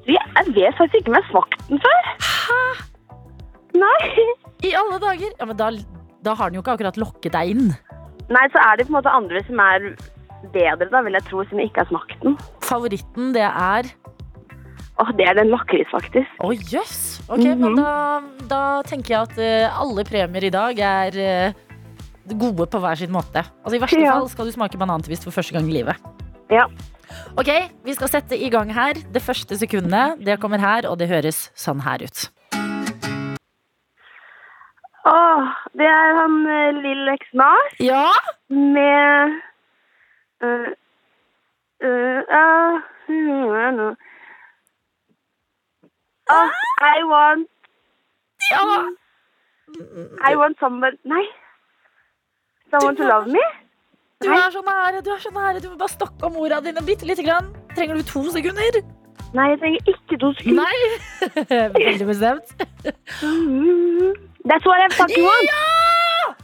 [0.06, 2.10] Jeg vet faktisk ikke om jeg har smakt den før.
[2.46, 2.60] Hæ?
[3.76, 4.26] Nei.
[4.66, 5.32] I alle dager!
[5.40, 5.72] Ja, men da,
[6.26, 7.72] da har den jo ikke akkurat lokket deg inn.
[8.30, 9.90] Nei, så er det på en måte andre som er
[10.54, 12.38] bedre, da, vil jeg tro, siden jeg ikke har smakt den.
[12.66, 13.92] Favoritten, det er
[14.96, 16.38] Åh, det er den lakris, faktisk.
[16.40, 17.00] Å, jøss!
[17.28, 21.58] Ok, men da, da tenker jeg at eh, alle premier i dag er eh,
[22.32, 23.44] gode på hver sin måte.
[23.66, 24.14] Altså I verste Ja.
[24.16, 26.00] fall skal du smake banantvist for første gang i livet.
[26.54, 26.64] Ja.
[27.38, 27.52] Ok,
[27.86, 29.00] vi skal sette i gang her.
[29.14, 32.28] Det første sekundet, det kommer her, og det høres sånn her ut.
[35.06, 37.28] Åh, det er han uh, Lill X
[37.80, 38.10] Ja!
[38.50, 39.36] med
[40.42, 40.70] uh,
[41.86, 42.78] uh, uh,
[43.14, 43.96] uh,
[46.30, 46.50] Åh,
[46.82, 47.50] I want
[48.50, 48.66] Ja!
[50.32, 51.26] I want someone Nei.
[52.72, 53.42] Someone to love me?
[54.26, 55.60] Du er så nære, du er så nære.
[55.64, 57.46] Du må bare stokke om orda dine bitte lite grann.
[57.76, 58.76] Trenger du to sekunder?
[59.36, 60.64] Nei, jeg trenger ikke to sekunder.
[60.64, 60.78] Nei!
[61.76, 62.48] Veldig bestemt.
[64.46, 65.46] That's what I'm talking about.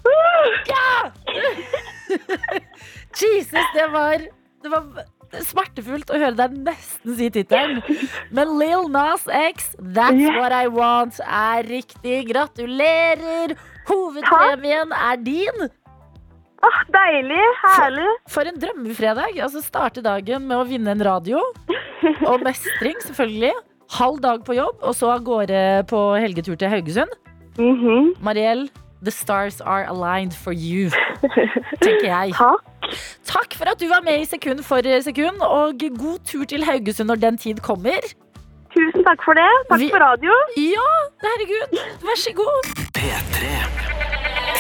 [3.22, 4.18] Jesus, det var,
[4.64, 4.84] det var
[5.48, 7.82] smertefullt å høre deg nesten si tittelen.
[8.36, 10.34] Men Lil Nas X, That's Ja.
[10.40, 12.28] What I Want, er riktig.
[12.34, 13.56] Gratulerer!
[13.88, 15.70] Hovedpremien er din.
[16.64, 17.42] Åh, deilig.
[17.66, 18.08] Herlig.
[18.30, 19.40] For en drømmefredag.
[19.42, 21.42] Altså Starte dagen med å vinne en radio.
[22.28, 23.54] Og mestring, selvfølgelig.
[23.98, 27.12] Halv dag på jobb, og så av gårde på helgetur til Haugesund.
[27.60, 28.14] Mhm.
[28.24, 28.70] Mariell,
[29.04, 30.88] the stars are aligned for you,
[31.82, 32.32] tenker jeg.
[32.40, 32.96] Takk.
[33.28, 37.12] Takk for at du var med i Sekund for sekund, og god tur til Haugesund
[37.12, 38.00] når den tid kommer.
[38.72, 39.50] Tusen takk for det.
[39.70, 40.32] Takk Vi- for radio.
[40.56, 40.88] Ja,
[41.26, 41.76] herregud.
[42.08, 42.72] Vær så god.
[42.96, 44.01] P3.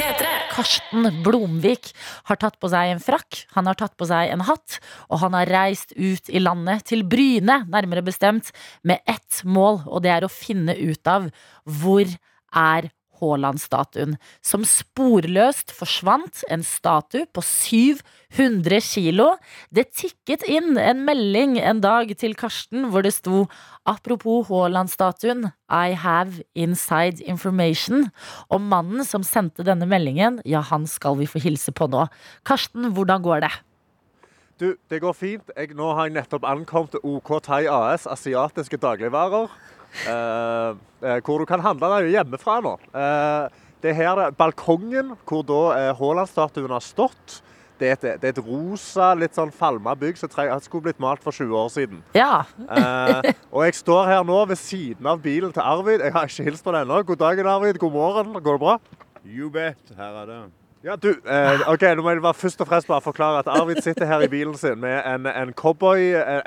[0.01, 0.29] P3.
[0.49, 1.91] Karsten Blomvik
[2.25, 4.79] har tatt på seg en frakk, han har tatt på seg en hatt,
[5.13, 8.49] og han har reist ut i landet, til Bryne nærmere bestemt,
[8.81, 11.29] med ett mål, og det er å finne ut av
[11.69, 12.89] hvor er
[13.21, 19.29] Haaland-statuen, som sporløst forsvant en statue på 700 kilo.
[19.69, 23.45] Det tikket inn en melding en dag til Karsten hvor det sto
[23.85, 28.11] Apropos Haaland-statuen, I have inside information.
[28.49, 32.05] Og mannen som sendte denne meldingen, ja, han skal vi få hilse på nå.
[32.45, 33.53] Karsten, hvordan går det?
[34.61, 35.51] Du, det går fint.
[35.57, 39.49] Jeg, nå har jeg nettopp ankommet OK Thai AS, asiatiske dagligvarer.
[40.07, 40.71] Eh,
[41.03, 42.75] eh, hvor du kan handle deg hjemmefra nå.
[42.93, 47.41] Eh, det er her er balkongen hvor da Haaland-statuen har stått.
[47.81, 50.29] Det er, et, det er et rosa, litt sånn falma bygg som
[50.61, 52.03] skulle blitt malt for 20 år siden.
[52.13, 52.43] Ja.
[52.61, 56.05] Eh, og jeg står her nå ved siden av bilen til Arvid.
[56.05, 57.01] Jeg har ikke hilst på den ennå.
[57.09, 57.81] God dagen, Arvid.
[57.81, 58.37] God morgen.
[58.37, 58.77] Går det bra?
[59.25, 59.81] You bet.
[59.97, 60.41] Her er det.
[60.81, 63.83] Ja, du, eh, ok, nå må jeg bare først og fremst bare forklare at Arvid
[63.85, 66.41] sitter her i bilen sin med en, en cowboy, eh.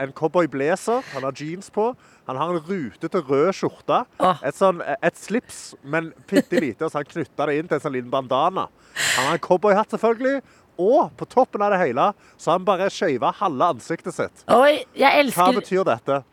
[1.14, 1.92] Han har jeans på.
[2.26, 4.00] Han har en rutete rød skjorte.
[4.18, 4.42] Åh.
[4.42, 7.84] Et, sånn, eh, et slips, men bitte lite, så han knytta det inn til en
[7.86, 8.66] sånn liten bandana.
[9.14, 10.42] Han har en cowboyhatt, selvfølgelig.
[10.82, 14.42] Og på toppen av det hele så har han bare skeiva halve ansiktet sitt.
[14.50, 16.24] Oi, jeg Hva elsker betyr dette?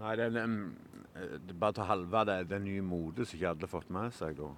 [0.00, 0.72] Nei, det er, um,
[1.12, 2.24] det er bare til halve.
[2.24, 4.38] Det, det er ny mode som ikke alle har fått med seg.
[4.40, 4.48] Da.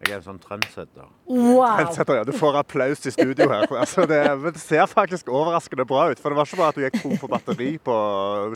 [0.00, 1.08] Jeg er en sånn trendsetter.
[1.28, 1.74] Wow.
[1.76, 2.24] Trendsetter, ja.
[2.24, 3.66] Du får applaus i studio her.
[3.82, 6.22] Altså, det, det ser faktisk overraskende bra ut.
[6.22, 7.96] For det var ikke bare at du gikk tom for batteri på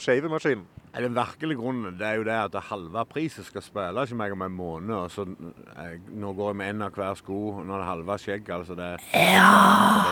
[0.00, 0.64] shavemaskinen.
[0.94, 4.44] Den virkelige grunnen det er jo det at halve priset skal spille ikke meg om
[4.46, 4.94] en måned.
[4.96, 8.18] og så jeg, Nå går jeg med en av hver sko når det er halve
[8.24, 8.52] skjegg.
[8.57, 9.48] altså det ja.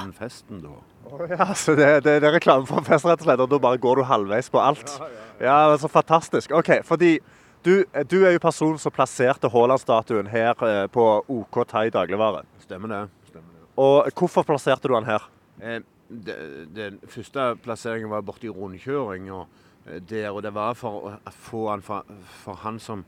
[0.03, 0.75] den festen, da.
[1.09, 3.41] Oh, Ja, så det, det, det er reklame for en fest, rett og slett.
[3.41, 4.99] Og da bare går du halvveis på alt.
[5.41, 6.53] Ja, det er så fantastisk.
[6.53, 7.17] OK, fordi
[7.65, 12.43] du, du er jo personen som plasserte Haaland-statuen her eh, på OK Thai dagligvare.
[12.65, 13.03] Stemmer det.
[13.31, 13.67] Stemmer det.
[13.83, 15.29] Og hvorfor plasserte du den her?
[15.63, 19.31] Eh, den første plasseringen var borti rundkjøring.
[19.33, 19.47] og
[19.87, 22.07] eh, der, og det var for å få han for,
[22.43, 23.05] for han som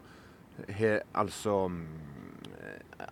[0.70, 1.86] har altså mm,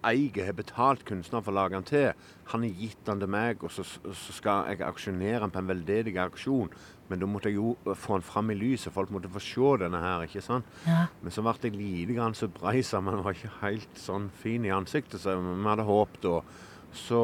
[0.07, 2.12] eier, har betalt kunstneren for å lage han til.
[2.52, 5.70] Han har gitt han til meg, og så, så skal jeg aksjonere han på en
[5.72, 6.70] veldedig aksjon.
[7.12, 10.01] Men da måtte jeg jo få den fram i lyset, folk måtte få se denne
[10.01, 10.25] her.
[10.25, 10.68] ikke sant?
[10.88, 11.07] Ja.
[11.20, 14.72] Men så ble jeg lite grann så brei sammen, var ikke helt sånn fin i
[14.72, 16.25] ansiktet som vi hadde håpet.
[16.33, 17.20] Og så,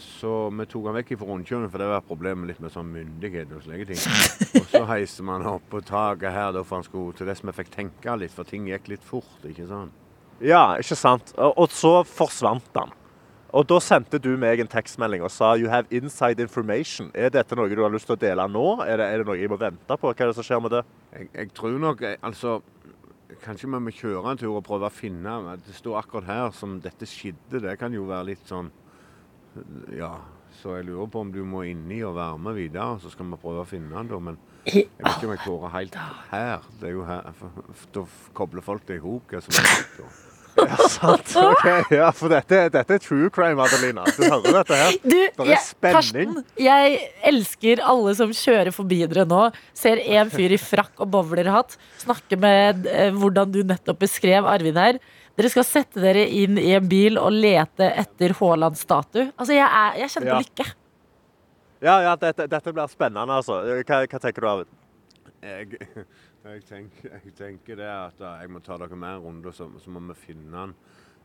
[0.00, 3.52] så vi tok han vekk fra rundkjøringen, for det var problemet litt med sånn myndighet
[3.56, 4.04] og slike ting.
[4.60, 7.52] Og så heiste man opp på taket her da, for han skulle til det som
[7.52, 9.40] jeg fikk tenke litt, for ting gikk litt fort.
[9.44, 10.04] ikke sant?
[10.44, 11.32] Ja, ikke sant?
[11.36, 12.92] Og så forsvant han.
[13.56, 17.08] Og da sendte du meg en tekstmelding og sa you have inside information.
[17.16, 18.64] Er dette noe du har lyst til å dele nå?
[18.84, 20.10] Er det, er det noe jeg må vente på?
[20.10, 20.82] Hva er det som skjer med det?
[21.14, 22.58] Jeg, jeg tror nok eh, Altså,
[23.46, 26.76] kanskje vi må kjøre en tur og prøve å finne Det står akkurat her som
[26.84, 27.62] dette skjedde.
[27.64, 28.72] Det kan jo være litt sånn
[29.96, 30.18] Ja.
[30.56, 33.36] Så jeg lurer på om du må inni og være med videre, så skal vi
[33.40, 34.20] prøve å finne den, da.
[34.30, 35.98] Men jeg vet ikke om jeg klarer helt
[36.30, 36.70] her.
[36.80, 37.28] Det er jo her
[37.92, 39.36] Da kobler folk det i hop.
[40.56, 40.70] Er.
[40.72, 41.32] Ja, sant.
[41.40, 44.04] Ok, ja, For dette, dette er true crime, Adelina.
[44.16, 44.96] Du hører dette her?
[45.04, 45.98] Du, er jeg, spenning.
[45.98, 46.96] Karsten, jeg
[47.32, 49.42] elsker alle som kjører forbi dere nå.
[49.76, 54.80] Ser en fyr i frakk og bowlerhatt snakke med eh, hvordan du nettopp beskrev Arvid
[54.80, 54.98] her.
[55.36, 59.26] Dere skal sette dere inn i en bil og lete etter Haalands statue.
[59.36, 60.42] Altså, jeg, er, jeg kjenner på Ja.
[60.48, 60.68] lykke.
[61.84, 63.58] Ja, ja, dette, dette blir spennende, altså.
[63.84, 64.70] Hva, hva tenker du, Arvid?
[65.44, 66.06] Jeg,
[66.52, 69.68] jeg, tenker, jeg tenker det at eh, jeg må ta dere med en runde, så,
[69.82, 70.76] så må vi finne han.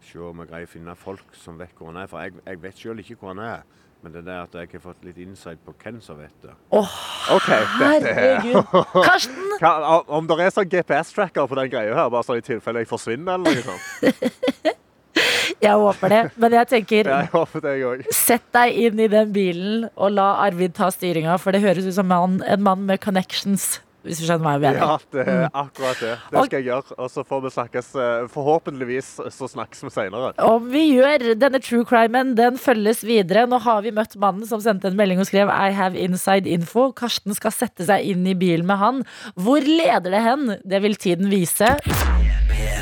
[0.02, 2.10] Se om vi greier å finne folk som vet hvor han er.
[2.10, 3.66] For jeg, jeg vet selv ikke hvor han er.
[4.02, 6.54] Men det er det at jeg har fått litt insight på hvem som vet det.
[6.74, 8.72] Åh, oh, okay, Herregud.
[8.96, 12.82] Karsten, hva, Om det er sånn GPS-tracker på den greia her, bare sånn i tilfelle
[12.82, 14.74] jeg forsvinner eller noe sånt?
[15.68, 16.24] jeg håper det.
[16.42, 18.18] Men jeg tenker Jeg håper det, jeg.
[18.18, 22.00] Sett deg inn i den bilen og la Arvid ta styringa, for det høres ut
[22.00, 23.76] som en mann med connections.
[24.02, 24.80] Hvis du skjønner hva jeg mener.
[24.82, 26.14] Ja, det er akkurat det.
[26.32, 26.96] Det skal jeg gjøre.
[26.98, 30.32] Og så får vi snakkes eh, Forhåpentligvis så snakkes vi senere.
[30.42, 33.46] Om vi gjør denne true crimen, den følges videre.
[33.50, 36.90] Nå har vi møtt mannen som sendte en melding og skrev I have inside info.
[36.98, 39.04] Karsten skal sette seg inn i bilen med han.
[39.38, 40.56] Hvor leder det hen?
[40.66, 41.76] Det vil tiden vise.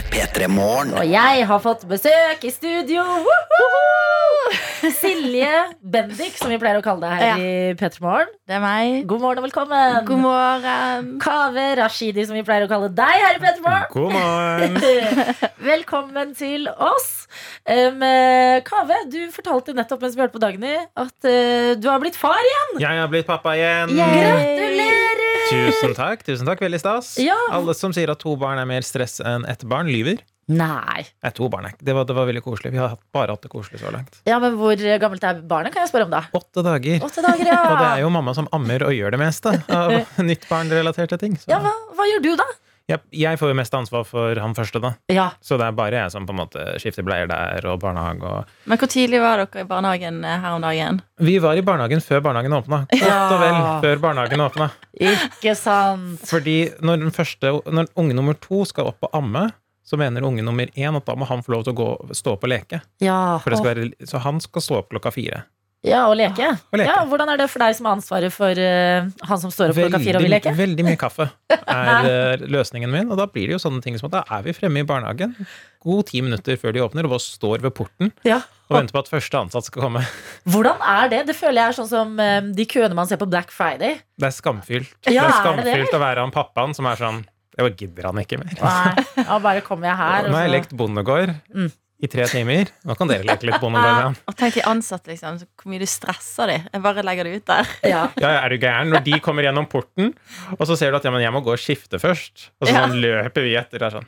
[0.09, 3.03] P3 Og jeg har fått besøk i studio.
[3.03, 4.55] Woohoo!
[4.95, 5.51] Silje
[5.83, 8.31] Bendik, som vi pleier å kalle deg her i P3 Morgen.
[8.47, 9.03] Det er meg.
[9.09, 9.99] God morgen og velkommen.
[10.07, 11.08] God morgen.
[11.17, 14.77] Kave Rashidi, som vi pleier å kalle deg her i P3 God morgen!
[15.71, 17.27] Velkommen til oss.
[17.65, 22.01] Um, eh, Kave, du fortalte nettopp mens vi hørte på Dagny at uh, du har
[22.03, 22.81] blitt far igjen.
[22.83, 23.95] Jeg har blitt pappa igjen.
[23.97, 25.45] Gratulerer!
[25.49, 26.25] Tusen takk.
[26.27, 27.15] tusen takk, Veldig stas.
[27.21, 27.37] Ja.
[27.55, 30.21] Alle som sier at to barn er mer stress enn ett barn, lyver.
[30.49, 31.03] Nei.
[31.21, 32.71] Nei, to barn ikke det, var, det var veldig koselig.
[32.73, 34.21] Vi har bare hatt det koselig så langt.
[34.29, 36.23] Ja, men Hvor gammelt er barnet, kan jeg spørre om da?
[36.33, 37.03] Åtte dager.
[37.05, 37.59] Åtte dager, ja.
[37.71, 39.93] Og det er jo mamma som ammer og gjør det meste av
[40.29, 41.37] nytt barnrelaterte ting.
[41.37, 42.49] Så ja hva, hva gjør du, da?
[42.89, 44.93] jeg, jeg får jo mest ansvar for han første, da.
[45.13, 48.25] Ja, Så det er bare jeg som på en måte skifter bleier der, og barnehage
[48.25, 51.01] og Men hvor tidlig var dere i barnehagen eh, her om dagen?
[51.21, 52.83] Vi var i barnehagen før barnehagen åpna.
[52.89, 54.69] Godt og vel før barnehagen åpna.
[54.97, 56.25] Ikke sant?
[56.29, 59.49] Fordi når, den første, når unge nummer to skal opp og amme,
[59.89, 62.35] så mener unge nummer én at da må han få lov til å gå, stå
[62.37, 62.83] opp og leke.
[63.01, 65.39] Ja, For det skal være, så han skal stå opp klokka fire.
[65.87, 66.45] ja og leke.
[66.69, 66.91] Og leke.
[66.91, 69.79] Ja, hvordan er det for deg som har ansvaret for uh, han som står opp
[69.79, 70.53] klokka fire og vil leke?
[70.59, 73.09] veldig mye kaffe er eh, løsningen min.
[73.09, 75.33] Og da blir det jo sånne ting som at da er vi fremme i barnehagen
[75.79, 78.41] god ti minutter før de åpner, og står ved porten Ja.
[78.67, 80.01] og venter på at første ansatt skal komme.
[80.51, 81.21] Hvordan er det?
[81.31, 84.01] Det føler jeg er sånn som um, de køene man ser på Black Friday.
[84.19, 84.91] Det er skamfylt.
[85.07, 85.95] Ja, det er er det skamfylt det?
[85.97, 87.23] å være han pappaen som er sånn
[87.59, 88.55] Jeg bare gidder han ikke mer.
[88.63, 90.29] Nei, ja, bare kommer jeg her.
[90.31, 91.69] Nå har jeg lekt bondegård Mm.
[91.99, 92.69] i tre timer.
[92.87, 94.15] Nå kan dere leke litt bondegård igjen.
[94.31, 95.41] Og tenk de ansatte, liksom.
[95.41, 96.55] så Hvor mye du stresser de.
[96.71, 97.67] Jeg bare legger det ut der.
[97.91, 98.05] Ja.
[98.23, 98.93] Ja, er du gæren?
[98.95, 100.13] Når de kommer gjennom porten,
[100.55, 102.47] og så ser du at ja, men jeg må gå og skifte først.
[102.61, 102.85] Og så Ja.
[102.87, 103.77] sånn løper vi etter.
[103.83, 104.07] Det er sånn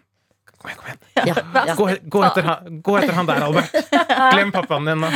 [0.61, 0.99] Kom igjen, kom igjen.
[1.27, 1.35] Ja,
[1.67, 1.75] ja.
[1.77, 3.71] Gå, gå, etter han, gå etter han der, Albert.
[4.33, 5.09] Glem pappaen din, da.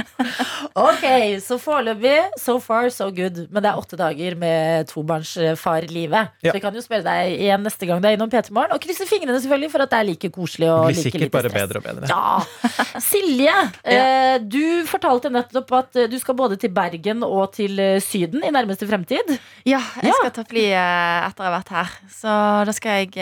[0.75, 1.05] Ok,
[1.43, 3.45] så foreløpig so far so good.
[3.53, 6.31] Men det er åtte dager med tobarnsfarlivet.
[6.43, 6.51] Ja.
[6.51, 8.75] Så jeg kan jo spørre deg igjen neste gang du er innom P3 Morgen.
[8.75, 11.61] Og krysse fingrene selvfølgelig for at det er like koselig og like lite bare stress.
[11.61, 12.09] bedre og bedre.
[12.11, 12.99] Ja.
[13.03, 13.55] Silje,
[13.95, 18.43] eh, du fortalte nettopp at eh, du skal både til Bergen og til eh, Syden
[18.45, 19.35] i nærmeste fremtid.
[19.67, 20.17] Ja, jeg Ja.
[20.21, 21.95] skal ta fly eh, etter å ha vært her.
[22.13, 22.35] Så
[22.67, 23.13] da skal jeg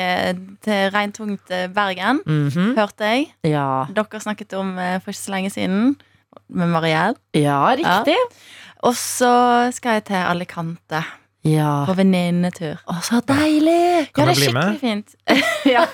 [0.63, 2.19] til regntungt Mm Bergen,
[2.77, 3.27] hørte jeg.
[3.47, 3.86] Ja.
[3.93, 5.95] Dere snakket om eh, for ikke så lenge siden
[6.49, 7.19] med Marielle.
[7.38, 8.17] ja, riktig.
[8.83, 9.33] Og så
[9.71, 11.03] skal jeg til Alicante
[11.47, 11.83] Ja.
[11.88, 12.81] på venninnetur.
[12.88, 14.09] Å, så deilig!
[14.15, 15.15] Kan ja, det er skikkelig fint.
[15.73, 15.86] ja,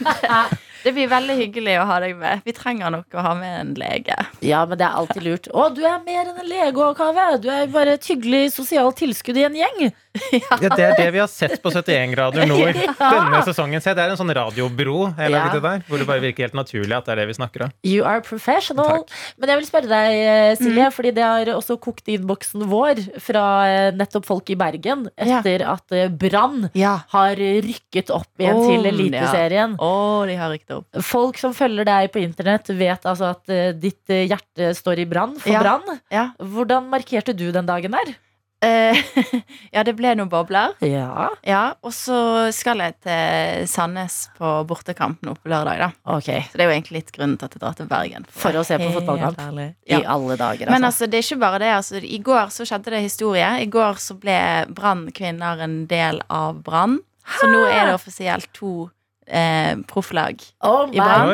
[0.83, 2.41] det, blir veldig hyggelig å ha deg med.
[2.45, 4.17] Vi trenger nok å ha med en lege.
[4.45, 5.49] Ja, men det er alltid lurt.
[5.53, 7.25] Å, du er mer enn en lege òg, Kave.
[7.41, 9.89] Du er bare et hyggelig sosialt tilskudd i en gjeng.
[10.33, 13.81] Ja, Det er det vi har sett på 71 grader nord denne sesongen.
[13.83, 15.27] Se, det er en sånn radiobro Ja.
[15.53, 17.73] der, hvor det bare virker helt naturlig at det er det vi snakker om.
[17.85, 19.03] You are professional.
[19.05, 19.13] Takk.
[19.37, 20.15] Men jeg vil spørre deg,
[20.59, 24.57] Silje, Silje, fordi det har også kokt i innboksen vår fra eh, nettopp folk i
[24.59, 26.95] Bergen etter at eh, Brann Ja.
[27.13, 29.75] har rykket opp igjen oh, til Eliteserien.
[29.79, 31.01] Oh, de har rykket opp.
[31.05, 35.07] Folk som følger deg på internett, vet altså at eh, ditt eh, hjerte står i
[35.09, 35.61] brann for Ja.
[35.63, 36.01] Brann.
[36.13, 36.27] Ja.
[36.41, 38.15] Hvordan markerte du den dagen der?
[38.61, 38.97] Eh,
[39.75, 40.73] ja, det ble noen bobler.
[40.83, 45.79] Ja, Ja, Og så skal jeg til Sandnes på bortekamp nå på lørdag.
[45.79, 46.41] da Okay.
[46.51, 48.25] Så det er jo egentlig litt grunnen til at jeg drar til Bergen.
[48.29, 49.39] For å se på fotballkamp.
[49.39, 49.69] ærlig.
[49.87, 50.01] I Ja.
[50.15, 51.05] alle dager, Men altså.
[51.05, 51.71] altså, det er ikke bare det.
[51.77, 53.49] Altså, I går så skjedde det historie.
[53.63, 54.39] I går så ble
[54.75, 56.99] Brann kvinner en del av Brann.
[57.39, 58.89] Så nå er det offisielt to
[59.27, 60.41] eh, profflag.
[60.65, 61.31] Oh i Brann.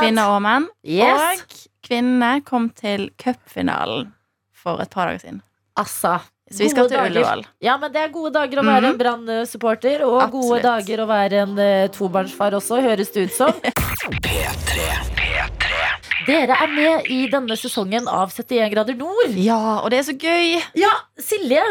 [0.00, 0.68] Kvinner og menn.
[0.86, 1.42] Yes.
[1.42, 4.12] Og kvinnene kom til cupfinalen
[4.54, 5.42] for et par dager siden.
[5.76, 7.16] Altså, Så vi skal gode til.
[7.16, 7.40] Ullevål.
[7.64, 11.40] Ja, men det er gode dager å være en Brann-supporter, og gode dager å være
[11.42, 13.50] en uh, tobarnsfar også, høres det ut som.
[16.26, 19.34] Dere er med i denne sesongen av 71 grader nord.
[19.38, 20.56] Ja, og det er så gøy!
[20.78, 20.90] Ja,
[21.22, 21.62] Silje,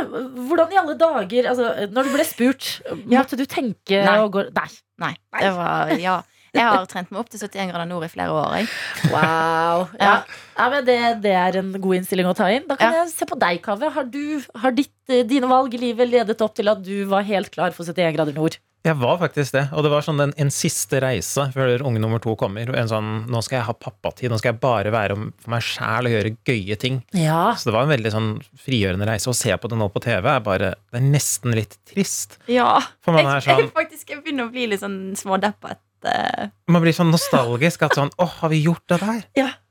[0.47, 3.19] hvordan i alle dager altså, Når du ble spurt, Ja.
[3.19, 4.15] måtte du tenke Nei.
[4.23, 4.69] og gå Nei.
[5.03, 5.11] Nei,
[5.41, 6.21] det var Ja.
[6.59, 8.57] Jeg har trent meg opp til 71 grader nord i flere år.
[8.59, 8.69] Jeg.
[9.13, 9.87] Wow.
[9.99, 10.15] Ja.
[10.55, 12.67] Ja, men det, det er en god innstilling å ta inn.
[12.69, 13.03] Da kan Ja.
[13.03, 13.91] jeg se på deg, Kaveh.
[13.95, 17.27] Har, du, har ditt, eh, dine valg i livet ledet opp til at du var
[17.27, 18.57] helt klar for 71 grader nord?
[18.85, 22.21] Jeg var faktisk det, og det var sånn en, en siste reise før unge nummer
[22.21, 22.69] to kommer.
[22.77, 26.05] En sånn, nå skal jeg ha pappatid, nå skal jeg bare være for meg sjæl
[26.05, 26.99] og gjøre gøye ting.
[27.17, 27.47] Ja.
[27.57, 28.29] Så det var en veldig sånn
[28.61, 29.31] frigjørende reise.
[29.33, 32.37] Å se på det nå på TV er bare Det er nesten litt trist.
[32.45, 32.75] Ja.
[33.01, 35.81] For man Jeg, er sånn jeg, faktisk, jeg begynner å bli litt sånn smådeppet.
[36.11, 36.47] Eh.
[36.71, 39.21] Man blir sånn nostalgisk at sånn åh, har vi gjort det der?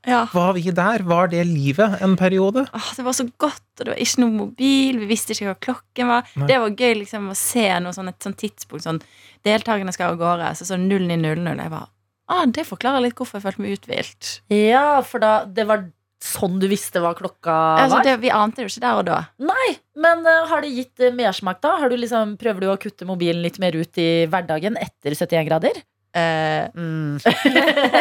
[0.05, 0.21] Ja.
[0.33, 1.05] Var vi der?
[1.07, 2.67] Var det livet en periode?
[2.75, 5.01] Åh, det var så godt, og det var ikke noe mobil.
[5.01, 6.29] Vi visste ikke hva klokken var.
[6.35, 6.47] Nei.
[6.51, 8.85] Det var gøy liksom å se noe sånn, et sånt tidspunkt.
[8.85, 9.01] Sånn,
[9.47, 10.53] deltakerne skal av gårde.
[10.59, 11.51] Så sånn 09.00.
[11.55, 11.89] Jeg bare
[12.31, 14.39] ah, Det forklarer litt hvorfor jeg følte meg uthvilt.
[14.53, 15.87] ja, for da det var
[16.25, 18.05] sånn du visste hva klokka Altså, var?
[18.07, 19.17] det, vi ante det jo ikke der og da.
[19.45, 19.67] Nei,
[20.01, 21.75] men uh, har det gitt uh, mersmak, da?
[21.81, 25.49] Har du liksom, prøver du å kutte mobilen litt mer ut i hverdagen etter 71
[25.49, 25.83] grader?
[26.15, 26.69] Eh,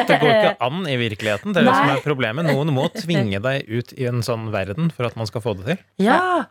[0.07, 1.55] Det går ikke an i virkeligheten.
[1.55, 2.47] Det er det som er problemet.
[2.47, 5.65] Noen må tvinge deg ut i en sånn verden for at man skal få det
[5.73, 5.81] til.
[6.07, 6.45] Ja,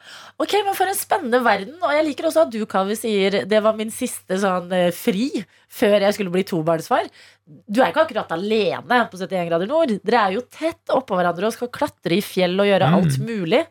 [0.44, 3.62] ok, men for en spennende verden Og jeg liker også at du, Kavi, sier Det
[3.64, 5.30] var min siste sånn eh, fri
[5.72, 7.08] Før jeg skulle bli tobarnsfar
[7.48, 11.48] Du er ikke akkurat alene på 71 grader nord Dere er jo tett oppå hverandre
[11.50, 13.00] Og skal klatre i fjell og gjøre Mm.
[13.00, 13.64] alt mulig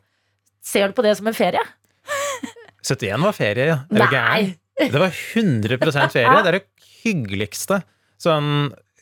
[0.64, 1.62] Ser du på det som en ferie?
[2.82, 3.78] 71 var ferie, ja.
[3.90, 4.52] Er du gæren?
[4.82, 6.38] Det var 100% ferie.
[6.42, 6.64] Det er det
[7.04, 7.82] hyggeligste.
[8.22, 8.48] Sånn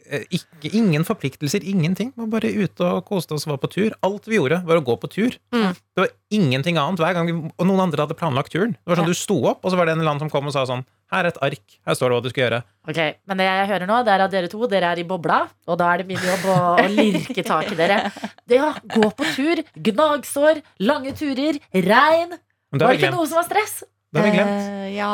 [0.09, 2.13] eh, ikke, ingen forpliktelser, ingenting.
[2.17, 3.97] Vi var bare ute og koste oss og var på tur.
[4.07, 5.37] Alt vi gjorde, var å gå på tur.
[5.55, 5.75] Mm.
[5.77, 8.73] Det var ingenting annet hver gang vi, Og noen andre hadde planlagt turen.
[8.79, 9.15] Det var sånn Ja.
[9.15, 10.85] Du sto opp, og så var det en eller annen som kom og sa sånn
[11.11, 11.79] Her er et ark.
[11.87, 12.61] Her står det hva du skal gjøre.
[12.89, 15.41] Ok, Men det jeg hører nå, det er at dere to Dere er i bobla,
[15.67, 18.13] og da er det min jobb å, å lirke tak i dere.
[18.47, 22.37] Det å gå på tur, gnagsår, lange turer, regn.
[22.71, 23.81] Var det ikke noe som var stress?
[24.11, 24.65] Det har vi glemt.
[24.67, 25.11] Uh, ja.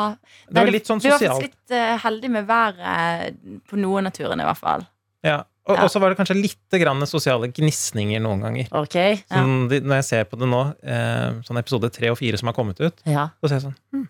[0.47, 3.37] Det var Nei, litt sånn Vi var faktisk litt uh, heldige med været
[3.69, 4.87] på noen av turene, i hvert fall.
[5.25, 5.43] Ja.
[5.67, 5.85] Og Ja.
[5.91, 8.69] så var det kanskje litt grann sosiale gnisninger noen ganger.
[8.79, 8.95] Ok,
[9.27, 12.47] Sånn, de, når jeg ser på det nå, eh, sånn episode tre og fire som
[12.47, 13.25] har kommet ut, ja.
[13.43, 14.05] så ser jeg sånn hm,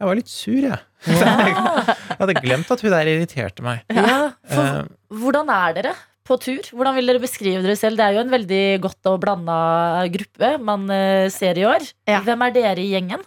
[0.00, 0.80] Jeg var litt sur, jeg.
[1.06, 1.36] ja.
[2.16, 3.84] Jeg hadde glemt at hun der irriterte meg.
[3.94, 4.18] ja.
[4.50, 4.90] For, Eh,
[5.22, 5.94] hvordan er dere
[6.26, 6.66] på tur?
[6.74, 8.00] Hvordan vil dere beskrive dere selv?
[8.02, 9.56] Det er jo en veldig godt og blanda
[10.10, 11.86] gruppe man eh, ser i år.
[12.10, 12.18] Ja.
[12.26, 13.22] Hvem er dere i gjengen?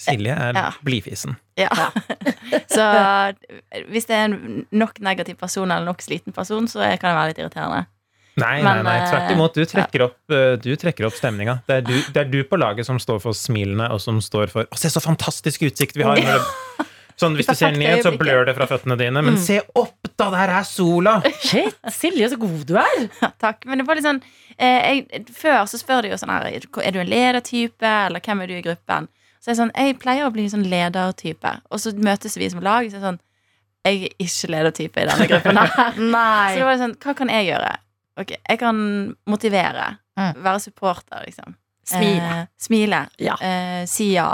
[0.00, 0.66] Silje er Ja.
[0.86, 1.36] blidfisen.
[1.60, 1.68] Ja.
[2.76, 2.84] så
[3.92, 7.32] hvis det er en nok negativ person eller nok sliten person, så kan det være
[7.34, 7.86] litt irriterende.
[8.40, 9.56] Nei, Men, nei, nei, tvert imot.
[9.58, 11.58] Du trekker trekker opp, eh, du trekker opp stemninga.
[11.68, 14.64] Det du, det er du på laget som står for smilene, og som står for
[14.70, 16.16] Å, se så fantastisk utsikt vi har!
[16.24, 16.46] Når
[17.20, 19.20] sånn, hvis du ser ned, så blør det fra føttene dine.
[19.20, 19.42] Men Mm.
[19.42, 20.30] se opp, da!
[20.32, 21.18] Der er sola!
[21.42, 23.08] Shit, Silje, så god du er!
[23.42, 23.66] Takk.
[23.68, 24.22] Men det var litt sånn
[24.56, 24.78] eh,
[25.10, 28.46] jeg, Før så spør de jo sånn her Er du en ledertype, eller hvem er
[28.46, 29.10] du i gruppen?
[29.40, 31.54] Så jeg sånn, jeg pleier å bli sånn ledertype.
[31.72, 32.88] Og så møtes vi som lag.
[32.90, 33.20] Så jeg sånn
[33.88, 35.70] Jeg er ikke ledertype i denne gruppen her.
[36.52, 37.70] Så det var sånn, hva kan jeg gjøre?
[38.20, 38.76] Ok, Jeg kan
[39.30, 39.86] motivere.
[40.20, 40.42] Mm.
[40.44, 41.54] Være supporter, liksom.
[41.88, 42.30] Smile.
[42.42, 42.98] Eh, smile.
[43.18, 43.38] Ja.
[43.40, 44.28] Eh, si ja.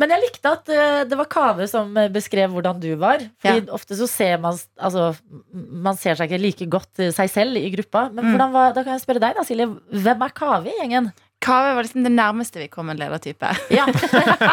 [0.00, 3.22] Men jeg likte at eh, det var Kave som eh, beskrev hvordan du var.
[3.42, 5.10] Fordi ofte så ser man Altså,
[5.52, 8.06] man ser seg ikke like godt eh, seg selv i gruppa.
[8.14, 8.52] Men Mm.
[8.54, 9.68] var, da kan jeg spørre deg, da, Silje.
[9.92, 11.12] Hvem er Kave i gjengen?
[11.44, 13.50] Kave var liksom det nærmeste vi kom en ledertype.
[13.74, 13.86] Ja.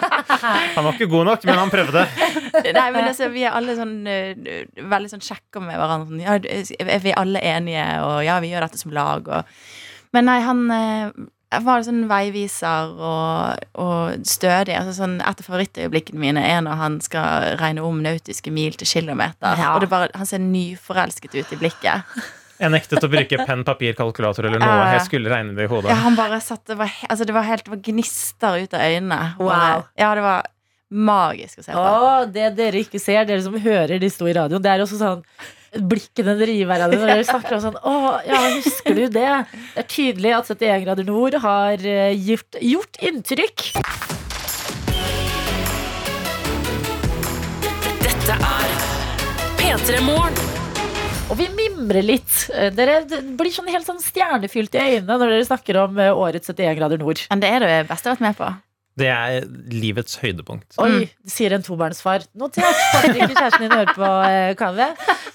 [0.76, 2.06] Han var ikke god nok, men han prøvde.
[2.76, 6.10] Nei, men altså, vi er alle sånn eh, veldig sånn sjekker med hverandre.
[6.10, 7.86] Sånn, ja, er vi alle enige?
[8.08, 9.28] Og ja, vi gjør dette som lag.
[9.28, 9.62] Og...
[10.16, 11.22] Men nei, han, eh,
[11.60, 14.76] var sånn veiviser og, og stødig.
[14.78, 18.88] Altså sånn, et av favorittøyeblikkene mine er når han skal regne om nautiske mil til
[18.88, 19.60] kilometer.
[19.60, 19.74] Ja.
[19.76, 22.16] Og det bare, han ser nyforelsket ut i blikket.
[22.62, 24.90] Jeg nektet å bruke penn, papir, kalkulator eller noe.
[24.94, 25.90] Jeg skulle regne det i hodet.
[25.90, 28.84] Ja, han bare satt, det, var, altså, det var helt det var gnister ut av
[28.86, 29.22] øynene.
[29.42, 29.88] Wow.
[29.98, 30.52] Ja, det var
[30.92, 31.82] magisk å se på.
[31.82, 35.00] Å, det dere ikke ser, dere som hører de sto i radioen, det er også
[35.02, 35.26] sånn
[35.72, 37.94] Blikkene dere gir hverandre når dere snakker om sånn Å,
[38.28, 39.30] ja, husker du det?
[39.48, 43.70] Det er tydelig at 71 grader nord har eh, gjort, gjort inntrykk.
[48.04, 48.76] Dette er
[49.64, 50.51] P3 Morgen.
[51.32, 52.34] Og vi mimrer litt.
[52.52, 56.52] Eh, Dere blir sånn helt sånn stjernefylt i øynene når dere snakker om eh, årets
[56.52, 57.24] 71 grader nord.
[57.32, 58.50] Men det er det beste jeg har vært med på.
[59.02, 60.78] Det er livets høydepunkt.
[60.82, 62.28] Oi, sier en tobarnsfar.
[62.38, 62.82] Notert.
[62.94, 64.54] Håper ikke kjæresten din hører på, eh,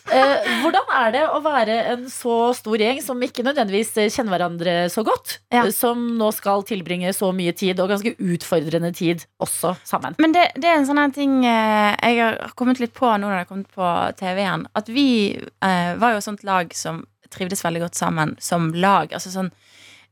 [0.06, 4.36] Eh, hvordan er det å være en så stor gjeng som ikke nødvendigvis eh, kjenner
[4.36, 5.64] hverandre så godt, Ja.
[5.64, 10.14] eh, som nå skal tilbringe så mye tid, og ganske utfordrende tid, også sammen?
[10.22, 13.44] Men det, det er en sånn ting jeg har kommet litt på nå når jeg
[13.44, 13.90] har kommet på
[14.20, 14.66] TV igjen.
[14.78, 17.02] At vi eh, var jo et sånt lag som
[17.34, 19.10] trivdes veldig godt sammen som lag.
[19.12, 19.50] Altså sånn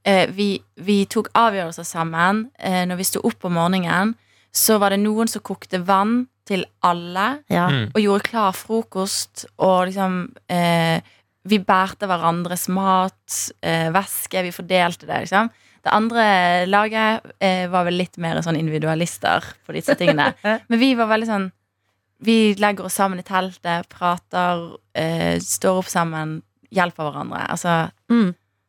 [0.05, 0.49] vi,
[0.85, 2.49] vi tok avgjørelser sammen.
[2.59, 4.15] Eh, når vi sto opp om morgenen,
[4.55, 7.41] så var det noen som kokte vann til alle.
[7.53, 7.67] Ja.
[7.73, 7.91] Mm.
[7.95, 9.47] Og gjorde klar frokost.
[9.65, 11.01] Og liksom eh,
[11.45, 14.45] Vi bærte hverandres mat, eh, væske.
[14.47, 15.51] Vi fordelte det, liksom.
[15.85, 20.31] Det andre laget eh, var vel litt mer sånn individualister på disse tingene.
[20.71, 21.51] Men vi var veldig sånn
[22.25, 24.63] Vi legger oss sammen i teltet, prater,
[24.97, 26.39] eh, står opp sammen,
[26.73, 27.43] hjelper hverandre.
[27.53, 27.75] Altså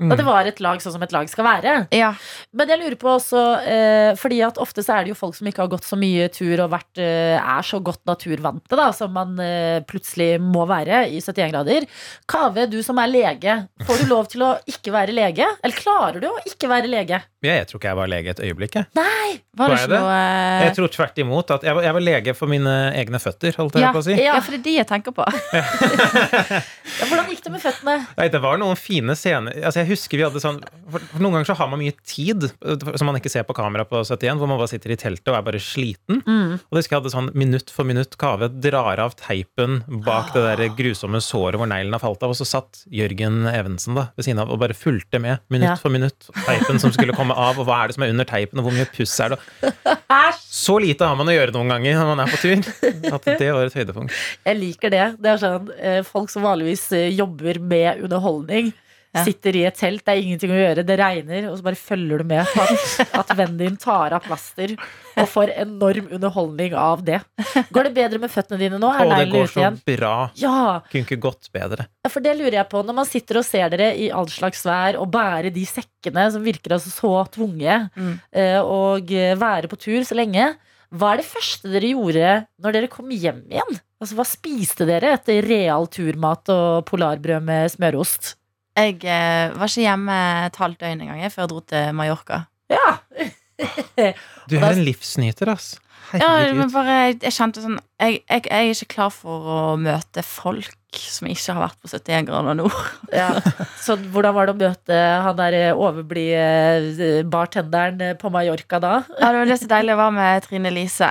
[0.03, 1.73] Og det var et lag sånn som et lag skal være.
[1.95, 2.09] Ja.
[2.51, 5.47] Men jeg lurer på også, eh, fordi at ofte så er det jo folk som
[5.47, 9.13] ikke har gått så mye tur og vært, eh, er så godt naturvante, da, som
[9.15, 11.87] man eh, plutselig må være i 71 grader.
[12.27, 13.55] Kave, du som er lege,
[13.87, 15.47] får du lov til å ikke være lege?
[15.63, 17.21] Eller klarer du å ikke være lege?
[17.45, 18.75] Jeg, jeg tror ikke jeg var lege et øyeblikk.
[18.81, 19.39] Jeg, Nei!
[19.55, 19.99] Var det Var det?
[20.01, 23.21] noe eh, jeg tror tvert imot at jeg var, jeg var lege for mine egne
[23.23, 24.15] føtter, holdt jeg ja, på å si.
[24.19, 25.23] ja, for det er de jeg tenker på.
[26.95, 27.95] Ja, hvordan gikk det med føttene?
[28.15, 29.55] Nei, det var noen fine scener.
[29.65, 30.59] Altså, jeg husker vi hadde sånn
[30.91, 33.85] for, Noen ganger så har man mye tid eh, som man ikke ser på kamera
[33.89, 36.21] på 71, hvor man bare sitter i teltet og er bare sliten.
[36.25, 36.55] Mm.
[36.59, 40.43] Og det husker jeg hadde sånn minutt for minutt Kave drar av teipen bak det
[40.45, 44.27] der grusomme såret hvor neglen har falt av, og så satt Jørgen Evensen da ved
[44.27, 45.75] siden av og bare fulgte med minutt Ja.
[45.81, 46.27] for minutt.
[46.45, 48.75] Teipen som skulle komme av, og hva er det som er under teipen, og hvor
[48.77, 49.39] mye puss er det?
[50.45, 52.61] Så lite har man å gjøre noen ganger når man er på tur.
[53.15, 54.13] At det var et høydepunkt.
[54.45, 55.03] Jeg liker det.
[55.21, 58.71] Det er sånn eh, Folk som vanligvis eh, jobber med underholdning,
[59.15, 59.23] Ja.
[59.25, 62.19] sitter i et telt, det er ingenting å gjøre, det regner, og så bare følger
[62.19, 64.73] du med på at, at vennen din tar av plaster
[65.15, 67.21] og får enorm underholdning av det.
[67.71, 68.89] Går det bedre med føttene dine nå?
[68.91, 69.79] Er Og det går så igjen?
[69.87, 70.13] bra.
[70.35, 71.87] Ja, Kunne ikke gått bedre.
[72.03, 72.83] Ja, for det lurer jeg på.
[72.85, 76.43] Når man sitter og ser dere i all slags vær og bære de sekkene som
[76.45, 78.19] virker altså så tunge, Mm.
[78.35, 80.51] eh, og eh, være på tur så lenge,
[80.95, 83.79] hva er det første dere gjorde når dere kom hjem igjen?
[83.99, 88.35] Altså, Hva spiste dere etter real turmat og polarbrød med smørost?
[88.75, 90.15] Jeg eh, var ikke hjemme
[90.49, 92.41] et halvt døgn engang jeg, før jeg dro til Mallorca.
[92.71, 92.95] Ja!
[94.51, 95.75] Du er en livsnyter, ass.
[96.13, 96.57] Ja, Herregud.
[96.59, 100.99] men bare, jeg kjente sånn jeg, jeg, jeg er ikke klar for å møte folk
[101.01, 102.75] som ikke har vært på 71 grader nord.
[103.15, 103.31] ja.
[103.81, 106.43] Så hvordan var det å møte han der eh, overblide
[107.07, 108.93] eh, bartenderen eh, på Mallorca da?
[109.17, 111.09] Ja, Det var det så deilig å være med Trine Lise.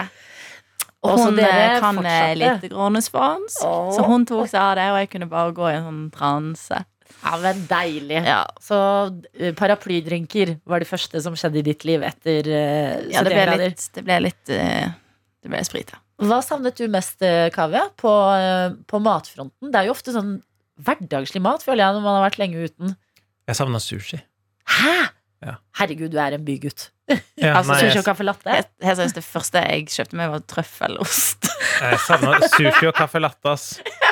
[1.05, 2.39] Og Og så hun dere eh, kan eh, fortsatte?
[2.45, 3.91] litt grånespansk, Åh.
[3.99, 6.85] så hun tok seg av det, og jeg kunne bare gå i en sånn transe.
[7.25, 8.21] Ja, men deilig.
[8.27, 8.77] Ja, Så
[9.33, 13.59] eh, paraplydrinker var det første som skjedde i ditt liv etter uh, ja det ble
[13.63, 14.91] litt, det ble litt uh,
[15.41, 16.01] Det ble sprit, ja.
[16.25, 17.49] Hva savnet du mest, eh,
[17.99, 19.73] på, uh, på matfronten?
[19.73, 20.37] Det er jo ofte sånn
[20.85, 22.95] hverdagslig mat, føler jeg, når man har vært lenge uten.
[23.49, 24.21] Jeg savna sushi.
[24.71, 24.95] Hæ?!
[25.45, 25.57] Ja.
[25.77, 26.91] Herregud, du er en bygutt.
[27.37, 28.49] Ja, Altså, nei, Sushi og caffè latte?
[28.49, 31.51] Jeg, jeg, synes det første jeg kjøpte meg, var trøffelost.
[31.83, 33.67] jeg savna sushi og caffè latte, ass.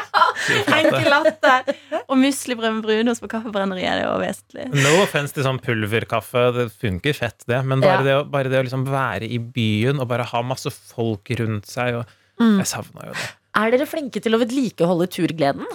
[0.78, 1.76] Enkel latte.
[2.08, 4.00] Og muslibrød med brunost på kaffebrenneriet.
[4.00, 4.66] Det jo vesentlig.
[4.84, 7.60] No offense til sånn pulverkaffe, det funker fett, det.
[7.64, 8.02] Men bare Ja.
[8.08, 11.66] det, å- bare det å liksom være i byen og bare ha masse folk rundt
[11.66, 12.56] seg og Mm.
[12.58, 13.26] Jeg savna jo det.
[13.54, 15.66] Er dere flinke til å vedlikeholde turgleden?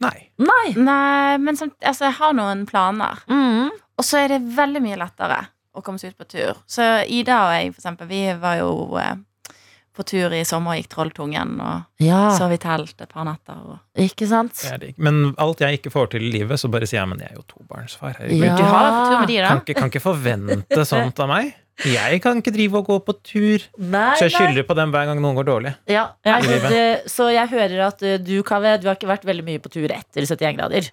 [0.00, 0.28] Nei.
[0.38, 0.72] Nei.
[0.78, 3.18] Nei, men som, altså, jeg har noen planer.
[3.28, 3.68] Mm.
[3.98, 5.40] Og så er det veldig mye lettere
[5.76, 6.54] å komme seg ut på tur.
[6.70, 9.14] Så Ida og jeg, for eksempel, vi var jo eh,
[9.96, 13.58] på tur i sommer gikk Trolltungen og Ja, sov i telt et par netter.
[13.68, 13.78] Og...
[14.00, 14.62] ikke sant?
[14.96, 17.40] Men alt jeg ikke får til i livet, så bare sier jeg men jeg er
[17.40, 18.14] jo tobarnsfar.
[18.20, 18.46] herregud.
[18.46, 18.56] Ja.
[18.56, 19.48] Du har vært på tur med de, da?
[19.52, 21.52] Kan, ikke, kan ikke forvente sånt av meg.
[21.88, 23.62] Jeg kan ikke drive og gå på tur.
[23.80, 25.72] Nei, Så jeg skylder på dem hver gang noen går dårlig.
[25.90, 26.34] Ja, Ja.
[26.36, 29.72] altså, så jeg hører at eh, du, Kaveh, du har ikke vært veldig mye på
[29.72, 30.90] tur etter 71 grader.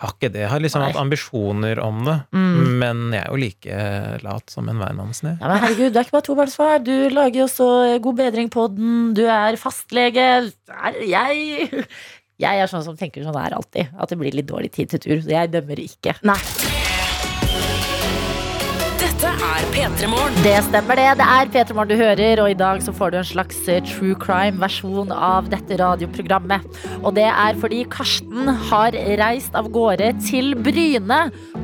[0.00, 0.40] Jeg har ikke det.
[0.40, 0.86] Jeg har liksom Nei.
[0.92, 2.14] hatt ambisjoner om det.
[2.32, 2.78] Mm.
[2.80, 3.80] Men jeg er jo like
[4.24, 5.34] lat som en hvermannsne.
[5.42, 6.78] Ja, men herregud, du er ikke bare tobarnsfar.
[6.86, 7.68] Du lager jo så
[8.00, 9.12] God bedring på den.
[9.18, 10.24] Du er fastlege.
[10.72, 11.84] Er- Jeg
[12.40, 13.90] Jeg er sånn som tenker sånn her er alltid.
[14.00, 15.20] At det blir litt dårlig tid til tur.
[15.20, 16.16] Så jeg dømmer ikke.
[16.24, 16.40] Nei.
[20.00, 21.08] Det stemmer det.
[21.20, 23.82] Det er P3 Morgen du hører, og i dag så får du en slags eh,
[23.84, 26.64] true crime-versjon av dette radioprogrammet.
[27.02, 31.18] Og det er fordi Karsten har reist av gårde til Bryne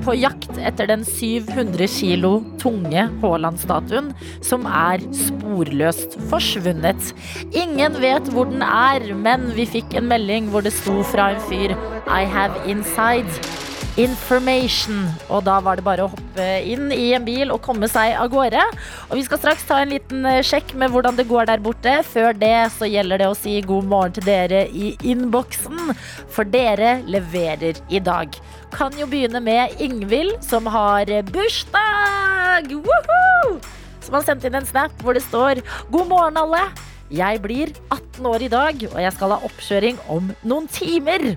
[0.04, 4.12] på jakt etter den 700 kilo tunge Haaland-statuen
[4.44, 7.14] som er sporløst forsvunnet.
[7.56, 11.46] Ingen vet hvor den er, men vi fikk en melding hvor det sto fra en
[11.48, 11.72] fyr
[12.04, 13.64] I have inside.
[13.96, 15.06] Information.
[15.32, 18.28] Og da var det bare å hoppe inn i en bil og komme seg av
[18.32, 18.60] gårde.
[19.08, 21.94] Og vi skal straks ta en liten eh, sjekk med hvordan det går der borte.
[22.04, 25.94] Før det så gjelder det å si god morgen til dere i innboksen,
[26.28, 28.36] for dere leverer i dag.
[28.76, 32.68] Kan jo begynne med Ingvild, som har bursdag!
[32.76, 33.56] Woohoo!
[34.04, 36.66] Som har sendt inn en snap hvor det står God morgen, alle.
[37.12, 41.36] Jeg blir 18 år i dag, og jeg skal ha oppkjøring om noen timer.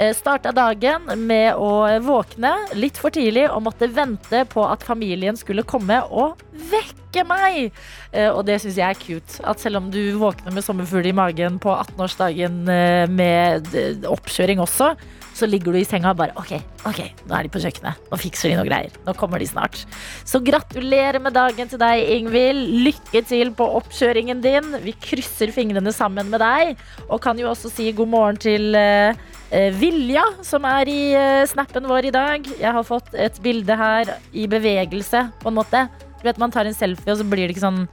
[0.00, 1.68] Eh, Starta dagen med å
[2.06, 6.40] våkne litt for tidlig og måtte vente på at familien skulle komme og
[6.72, 7.72] vekke meg.
[8.12, 9.42] Eh, Og det syns jeg er cute.
[9.44, 13.68] At selv om du våkner med sommerfugl i magen på 18-årsdagen eh, med
[14.08, 14.94] oppkjøring også,
[15.36, 16.54] så ligger du i senga og bare OK,
[16.88, 18.08] ok, nå er de på kjøkkenet.
[18.10, 18.94] Nå fikser de noe greier.
[19.06, 19.82] Nå kommer de snart.
[20.28, 22.62] Så gratulerer med dagen til deg, Ingvild.
[22.86, 24.74] Lykke til på oppkjøringen din.
[24.84, 26.74] Vi krysser fingrene sammen med deg.
[27.08, 29.16] Og kan jo også si god morgen til eh,
[29.52, 32.46] Vilja, som er i uh, snappen vår i dag.
[32.56, 35.86] Jeg har fått et bilde her i bevegelse, på en måte.
[36.20, 37.84] Du vet, Man tar en selfie, og så blir det ikke sånn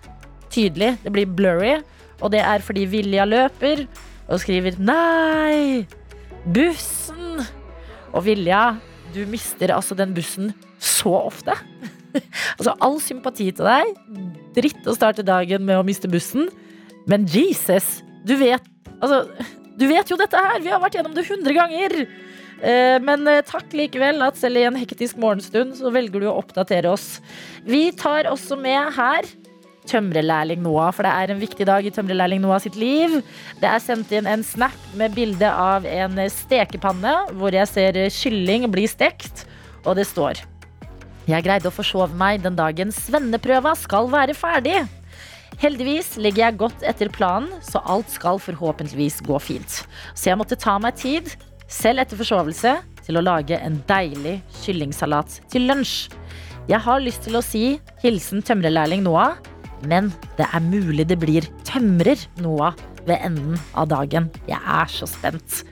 [0.53, 0.95] tydelig.
[1.03, 1.73] Det blir blurry.
[2.19, 3.87] Og det er fordi Vilja løper
[4.29, 5.87] og skriver 'nei'.
[6.45, 7.28] Bussen!
[8.13, 8.77] Og Vilja,
[9.13, 11.55] du mister altså den bussen så ofte.
[12.57, 13.93] altså all sympati til deg.
[14.57, 16.49] Dritt å starte dagen med å miste bussen.
[17.09, 18.65] Men Jesus, du vet
[18.99, 19.21] Altså,
[19.79, 20.57] du vet jo dette her.
[20.59, 21.93] Vi har vært gjennom det hundre ganger.
[22.59, 26.35] Eh, Men eh, takk likevel at selv i en hektisk morgenstund så velger du å
[26.41, 27.21] oppdatere oss.
[27.63, 29.29] Vi tar også med her
[29.89, 33.19] tømrerlærling Noah, for det er en viktig dag i tømrerlærling Noah sitt liv.
[33.61, 38.69] Det er sendt inn en snap med bilde av en stekepanne hvor jeg ser kylling
[38.73, 39.45] bli stekt,
[39.85, 40.43] og det står
[41.29, 44.79] Jeg greide å forsove meg den dagen svenneprøva skal være ferdig.
[45.59, 49.81] Heldigvis ligger jeg godt etter planen, så alt skal forhåpentligvis gå fint.
[50.15, 51.33] Så jeg måtte ta meg tid,
[51.67, 56.13] selv etter forsovelse, til å lage en deilig kyllingsalat til lunsj.
[56.69, 57.63] Jeg har lyst til å si
[58.03, 59.39] hilsen tømrerlærling Noah,
[59.87, 62.77] men det er mulig det blir tømrer Noah
[63.07, 64.29] ved enden av dagen.
[64.49, 65.63] Jeg er så spent.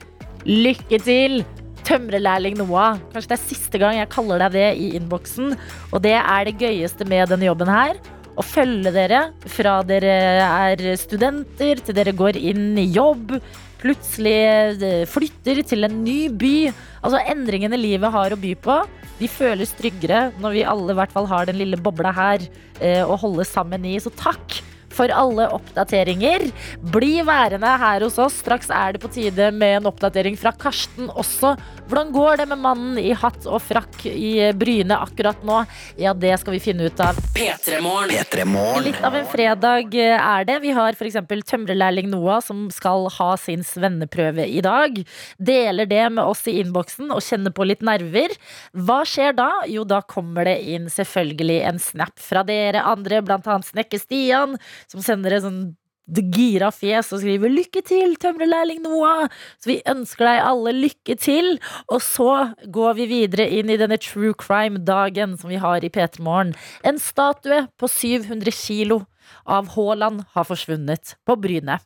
[0.48, 1.42] Lykke til!
[1.88, 2.98] Tømrerlærling Noah.
[3.14, 5.54] Kanskje det er siste gang jeg kaller deg det i innboksen.
[5.88, 7.96] Og det er det gøyeste med denne jobben her.
[8.38, 10.12] Å følge dere fra dere
[10.44, 13.38] er studenter til dere går inn i jobb.
[13.78, 14.38] Plutselig
[14.82, 16.54] eh, flytter til en ny by.
[17.02, 18.78] Altså Endringene livet har å by på.
[19.18, 22.44] De føles tryggere når vi alle i hvert fall har den lille bobla her
[22.80, 23.96] eh, å holde sammen i.
[24.02, 24.60] Så takk
[24.94, 26.48] for alle oppdateringer.
[26.92, 28.38] Bli værende her hos oss.
[28.42, 31.54] Straks er det på tide med en oppdatering fra Karsten også.
[31.88, 35.62] Hvordan går det med mannen i hatt og frakk i Bryne akkurat nå?
[36.00, 37.16] Ja, det skal vi finne ut av.
[37.36, 38.12] P3 Morgen.
[38.12, 38.84] P3 Morgen.
[38.84, 40.58] Litt av en fredag er det.
[40.64, 41.16] Vi har f.eks.
[41.48, 45.00] tømrerlærling Noah som skal ha sin svenneprøve i dag.
[45.40, 48.34] Deler det med oss i innboksen og kjenner på litt nerver.
[48.76, 49.48] Hva skjer da?
[49.70, 54.56] Jo, da kommer det inn selvfølgelig en snap fra dere andre, blant annet Snekker Stian,
[54.88, 55.76] som sender et sånn
[56.08, 59.28] gira fjes og skriver 'Lykke til, tømrerlærling Noah'.
[59.60, 61.58] Så vi ønsker deg alle lykke til.
[61.88, 66.20] Og så går vi videre inn i denne true crime-dagen som vi har i P3
[66.20, 66.54] Morgen.
[66.84, 69.04] En statue på 700 kilo
[69.48, 71.78] av Haaland har forsvunnet på Bryne.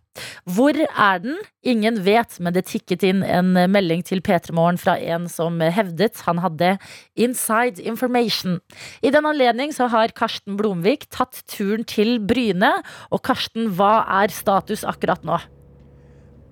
[0.45, 1.39] Hvor er den?
[1.65, 6.21] Ingen vet, men det tikket inn en melding til P3 Morgen fra en som hevdet
[6.27, 6.75] han hadde
[7.15, 8.61] inside information.
[9.01, 12.75] I den anledning så har Karsten Blomvik tatt turen til Bryne.
[13.15, 15.41] Og Karsten, hva er status akkurat nå?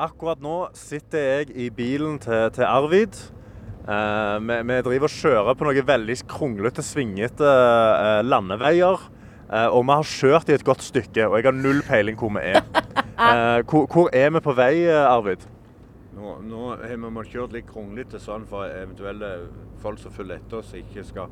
[0.01, 3.19] Akkurat nå sitter jeg i bilen til, til Arvid.
[3.91, 9.03] Eh, vi, vi driver og kjører på noen veldig kronglete, svingete eh, landeveier.
[9.51, 12.35] Eh, og vi har kjørt i et godt stykke, og jeg har null peiling hvor
[12.37, 12.63] vi er.
[13.21, 15.43] Eh, hvor, hvor er vi på vei, eh, Arvid?
[16.17, 19.29] Nå, nå har vi måttet kjørt litt kronglete sånn for eventuelle
[19.83, 21.29] folk som følger etter oss, ikke skal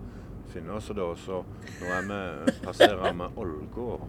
[0.52, 0.90] finne oss.
[0.92, 1.06] Da.
[1.16, 1.40] Så
[1.80, 4.04] nå er vi, passerer vi Ålgård.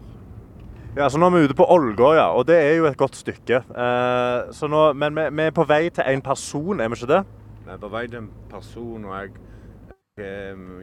[0.96, 3.16] Ja, så Nå er vi ute på Ålgård, ja, og det er jo et godt
[3.16, 3.62] stykke.
[3.64, 7.12] Eh, så nå, men vi, vi er på vei til en person, er vi ikke
[7.14, 7.20] det?
[7.64, 9.32] Vi er på vei til en person, og jeg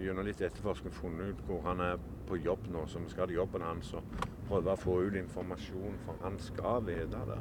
[0.03, 2.83] gjennom litt etterforskning funnet ut hvor han er på jobb nå.
[2.89, 4.19] Så vi skal til jobben hans og
[4.49, 7.39] prøve å få ut informasjon, for han skal vite det.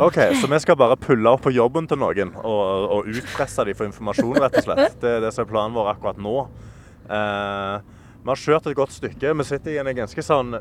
[0.00, 3.76] OK, så vi skal bare pulle opp på jobben til noen og, og utpresse dem
[3.76, 4.94] for informasjon, rett og slett.
[5.02, 6.36] Det er det som er planen vår akkurat nå.
[7.12, 7.74] Eh,
[8.22, 9.34] vi har kjørt et godt stykke.
[9.36, 10.56] Vi sitter i en ganske sånn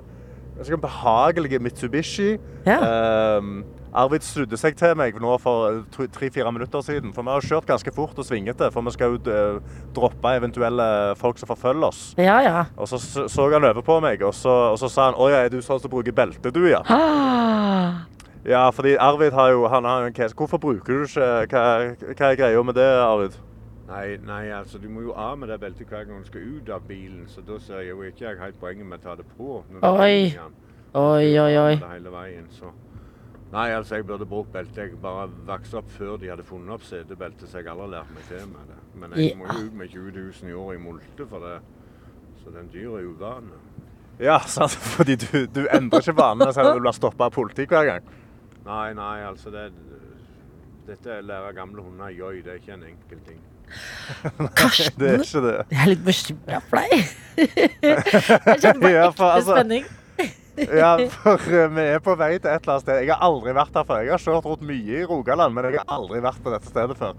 [0.58, 2.34] ganske behagelig Mitsubishi.
[2.68, 2.80] Ja.
[2.82, 3.52] Eh,
[3.94, 7.12] Arvid snudde seg til meg nå for tre-fire minutter siden.
[7.16, 9.60] For vi har kjørt ganske fort og svingete, for vi skal jo eh,
[9.96, 10.88] droppe eventuelle
[11.20, 12.02] folk som forfølger oss.
[12.18, 12.64] Ja, ja.
[12.78, 15.44] Og så så han over på meg, og så, og så sa han 'Å ja,
[15.46, 16.84] er du sånn som bruker belte, du, ja'?
[16.88, 18.08] Ah.
[18.46, 20.36] Ja, fordi Arvid har jo, han har en case.
[20.36, 23.38] Hvorfor bruker du ikke Hva, hva er greia med det, Arvid?
[23.92, 26.70] Nei, nei, altså du må jo av med det beltet hver gang du skal ut
[26.70, 29.26] av bilen, så da ser jeg jo ikke jeg helt poenget med å ta det
[29.38, 29.64] på.
[29.84, 30.12] Oi.
[30.12, 30.56] i den.
[30.94, 31.76] Oi, oi, oi.
[31.76, 32.72] Det Hele veien, så.
[33.52, 34.82] Nei, altså jeg burde brukt belte.
[34.86, 38.14] Jeg bare vokste opp før de hadde funnet opp setebelte, så jeg har aldri lært
[38.16, 38.78] meg til med det.
[39.02, 40.12] Men jeg må jo ut med 20
[40.43, 41.58] 000 i året i molte for det,
[42.43, 43.60] så den dyr er uvane.
[44.22, 44.72] Ja, sant?
[44.95, 48.08] fordi du, du endrer ikke vanene selv om du blir stoppa av politiet hver gang.
[48.66, 49.72] Nei, nei, altså det
[50.88, 53.41] Dette er lære gamle hunder joi, det er ikke en enkel ting.
[54.58, 55.54] Karsten, Det er ikke det.
[55.72, 57.12] jeg er litt bekymra for deg.
[57.82, 59.86] Jeg kjenner bare Ja, for ekte altså- spenning.
[60.82, 60.91] Ja,
[61.24, 63.01] for eh, vi er på vei til et eller annet sted.
[63.05, 64.01] Jeg har aldri vært her før.
[64.05, 66.97] Jeg har kjørt rundt mye i Rogaland, men jeg har aldri vært på dette stedet
[66.99, 67.14] før.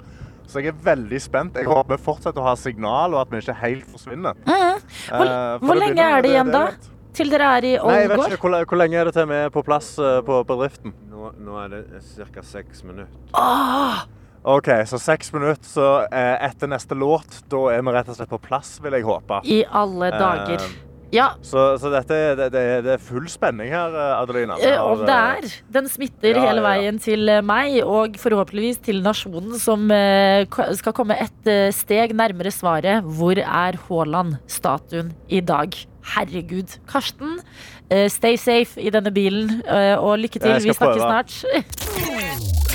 [0.53, 1.55] Så jeg er veldig spent.
[1.57, 4.35] Jeg håper vi fortsetter å ha signal, og at vi ikke helt forsvinner.
[4.47, 4.81] Mhm.
[5.09, 6.65] Hvor, Eh, for hvor lenge begynner- er det igjen, da?
[7.13, 8.39] Til dere er i Nei, jeg vet ikke.
[8.41, 10.95] Hvor, hvor lenge er det til vi er på plass eh, på bedriften?
[11.11, 12.03] Nå, nå er det
[12.35, 12.43] ca.
[12.43, 13.19] seks minutter.
[13.35, 14.05] Åh,
[14.45, 15.63] OK, så seks minutter.
[15.69, 19.05] Så eh, etter neste låt, da er vi rett og slett på plass, vil jeg
[19.05, 19.43] håpe.
[19.45, 20.65] I alle dager.
[21.13, 24.57] Ja, Så, så dette, det, det, er full spenning her, eh, Adelina.
[24.57, 25.57] Eh, om det eh, er.
[25.77, 26.65] Den smitter Ja, hele ja, ja.
[26.71, 29.93] veien til meg, og forhåpentligvis til nasjonen, som
[30.79, 33.05] skal komme et steg nærmere svaret.
[33.05, 35.77] Hvor er Haaland-statuen i dag?
[36.15, 36.79] Herregud.
[36.89, 37.37] Karsten,
[38.11, 39.61] stay safe i denne bilen,
[40.01, 40.59] og lykke til.
[40.65, 42.69] Vi snakkes snart.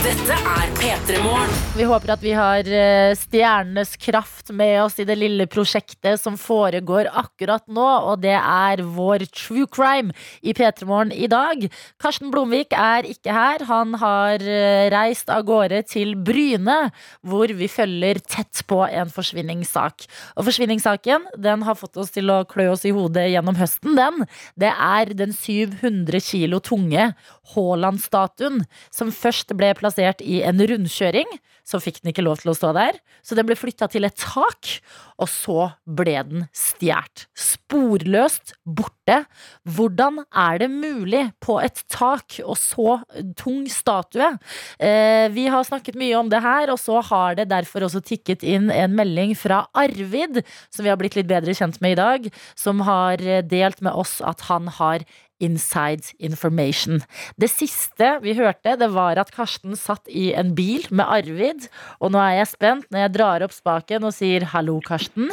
[0.00, 1.50] Dette er P3 Morgen.
[1.76, 6.38] Vi håper at vi har eh, stjernenes kraft med oss i det lille prosjektet som
[6.40, 11.66] foregår akkurat nå, og det er vår true crime i P3 Morgen i dag.
[12.00, 13.66] Karsten Blomvik er ikke her.
[13.68, 16.78] Han har eh, reist av gårde til Bryne,
[17.20, 20.08] hvor vi følger tett på en forsvinningssak.
[20.40, 24.24] Og forsvinningssaken den har fått oss til å klø oss i hodet gjennom høsten, den.
[24.56, 27.10] Det er den 700 kilo tunge
[27.52, 31.26] Haaland-statuen, som først ble plassert i en rundkjøring.
[31.66, 34.16] Så fikk den ikke lov til å stå der, så den ble flytta til et
[34.18, 34.80] tak.
[35.20, 37.26] Og så ble den stjålet.
[37.36, 39.20] Sporløst borte.
[39.68, 42.96] Hvordan er det mulig på et tak og så
[43.38, 44.32] tung statue?
[44.80, 48.42] Eh, vi har snakket mye om det her, og så har det derfor også tikket
[48.42, 50.40] inn en melding fra Arvid,
[50.72, 54.18] som vi har blitt litt bedre kjent med i dag, som har delt med oss
[54.24, 55.04] at han har
[55.40, 57.02] inside information.
[57.40, 61.68] Det siste vi hørte, det var at Karsten satt i en bil med Arvid,
[62.00, 65.32] og nå er jeg spent når jeg drar opp spaken og sier hallo, Karsten.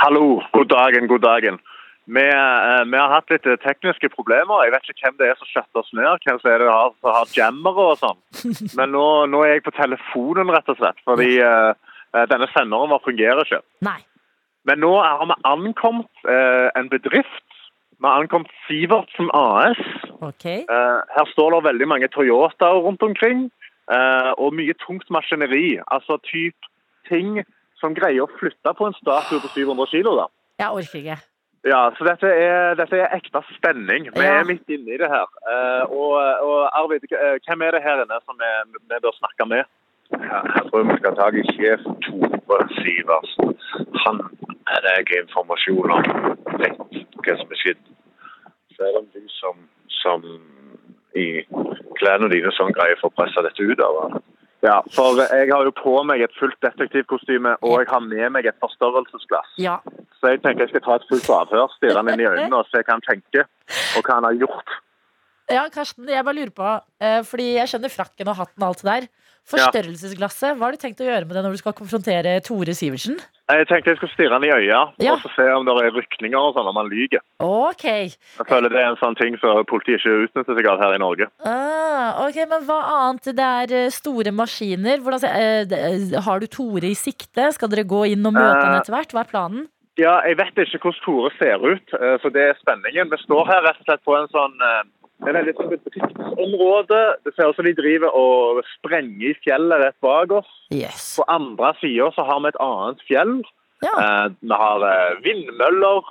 [0.00, 1.60] Hallo, god dagen, god dagen.
[2.10, 4.64] Vi, eh, vi har hatt litt eh, tekniske problemer.
[4.64, 6.24] Jeg vet ikke hvem det er som skjøtter oss ned.
[6.24, 8.20] Hvem som er det har, som har jammere og sånn.
[8.78, 10.98] Men nå, nå er jeg på telefonen, rett og slett.
[11.06, 11.90] Fordi eh,
[12.32, 13.60] denne senderen vår fungerer ikke.
[13.86, 14.00] Nei.
[14.68, 17.46] Men nå har vi ankommet uh, en bedrift.
[18.00, 19.80] Vi har ankommet Sivertsen AS.
[20.20, 20.60] Okay.
[20.64, 23.50] Eh, her står det veldig mange Toyotaer rundt omkring,
[23.92, 25.78] eh, og mye tungt maskineri.
[25.92, 26.56] Altså typ
[27.08, 27.42] ting
[27.80, 30.14] som greier å flytte på en statue på 700 kilo.
[30.16, 30.26] Da.
[30.64, 31.18] Jeg orker ikke.
[31.68, 34.08] Ja, så dette er, dette er ekte spenning.
[34.16, 34.40] Vi Ja.
[34.40, 35.28] er midt inne i det her.
[35.52, 36.16] Eh, og,
[36.48, 37.04] og Arvid,
[37.44, 38.50] hvem er det her inne som vi,
[38.88, 39.64] vi bør snakke med?
[40.10, 43.52] Jeg tror vi skal ta i sjef Tore Sivertsen.
[44.06, 44.16] Han
[44.72, 46.02] er det jeg har informasjon om
[47.20, 47.84] vet hva som er skjedd.
[48.74, 49.62] Så er det du som,
[50.00, 50.26] som
[51.18, 51.28] i
[51.98, 54.20] klærne dine sånn greier for å presse dette ut av han.
[54.60, 58.48] Ja, for jeg har jo på meg et fullt detektivkostyme, og jeg har med meg
[58.50, 59.54] et forstørrelsesglass.
[59.60, 59.78] Ja.
[60.20, 62.68] Så jeg tenker jeg skal ta et fullt avhør, stirre han inn i øynene og
[62.68, 63.48] se hva han tenker,
[63.96, 64.76] og hva han har gjort.
[65.50, 68.84] ja, Karsten, jeg bare lurer på, eh, fordi jeg skjønner frakken og hatten og alt
[68.84, 69.08] det der.
[69.50, 73.16] Forstørrelsesglasset, hva har du tenkt å gjøre med det når du skal konfrontere Tore Sivertsen?
[73.50, 75.14] Jeg tenkte jeg skulle stirre han i øya, Ja.
[75.16, 77.20] og se om det er rykninger og sånn, om han lyger.
[77.40, 78.10] Okay.
[78.38, 81.00] Jeg føler det er en sånn ting som politiet ikke utnytter seg av her i
[81.02, 81.26] Norge.
[81.44, 83.32] Ah, ok, Men hva annet?
[83.34, 85.00] Det er eh, store maskiner.
[85.02, 87.52] Hvordan, eh, eh, har du Tore i sikte?
[87.52, 89.12] Skal dere gå inn og møte han etter hvert?
[89.12, 89.68] Hva er planen?
[89.98, 91.90] Ja, jeg vet ikke hvordan Tore ser ut,
[92.22, 93.10] så det er spenningen.
[93.10, 94.54] Vi står her rett og slett på en sånn,
[95.20, 97.00] Det er litt sånn butikkområde.
[97.26, 100.52] Det ser ut som de driver og sprenger i fjellet rett bak oss.
[100.72, 101.12] Yes.
[101.18, 103.34] På andre sida så har vi et annet fjell.
[103.84, 103.92] Ja.
[103.96, 106.08] Eh, vi har eh, vindmøller.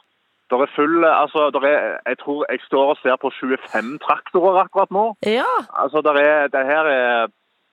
[0.49, 4.63] Der er full, altså, der er, jeg tror jeg står og ser på 25 traktorer
[4.63, 5.11] akkurat nå.
[5.25, 5.49] ja.
[5.77, 7.27] Altså, der er, det her er,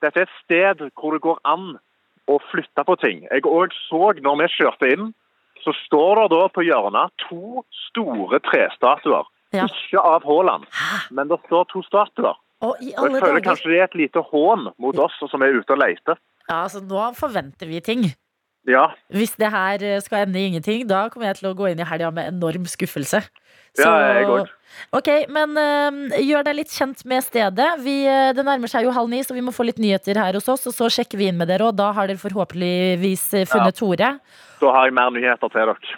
[0.05, 1.78] dette er et sted hvor det går an
[2.28, 3.24] å flytte på ting.
[3.30, 5.09] Jeg òg så når vi kjørte inn,
[5.64, 9.24] så står det da på hjørnet to store trestatuer.
[9.57, 9.66] Ja.
[9.70, 10.66] Ikke av Haaland,
[11.11, 12.36] men det står to statuer.
[12.64, 15.16] Og i Og alle jeg føler dager kanskje det er et lite hån mot oss
[15.30, 16.20] som er ute og leter.
[16.46, 18.07] Ja, altså, nå forventer vi ting.
[18.66, 21.68] Ja, Hvis det her eh, skal ende i ingenting, da kommer jeg til å gå
[21.70, 23.20] inn i helga med enorm skuffelse.
[23.78, 24.50] Ja, jeg òg.
[24.96, 27.68] Ok, men uh, gjør deg litt kjent med stedet.
[27.84, 30.34] Vi, eh, det nærmer seg jo halv ni, så vi må få litt nyheter her
[30.34, 30.66] hos oss.
[30.66, 34.12] Og så sjekker vi inn med dere, og da har dere forhåpentligvis funnet funnet Tore.
[34.64, 35.96] da har jeg mer nyheter til dere.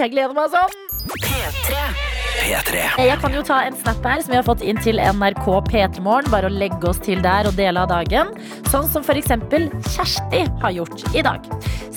[0.00, 0.78] Jeg gleder meg sånn!
[1.22, 2.07] P3.
[2.48, 2.80] P3.
[3.04, 6.30] Jeg kan jo ta en snap her som vi har fått inn til NRK P3morgen.
[6.32, 8.30] Bare å legge oss til der og dele av dagen.
[8.72, 11.44] Sånn som eksempel Kjersti har gjort i dag.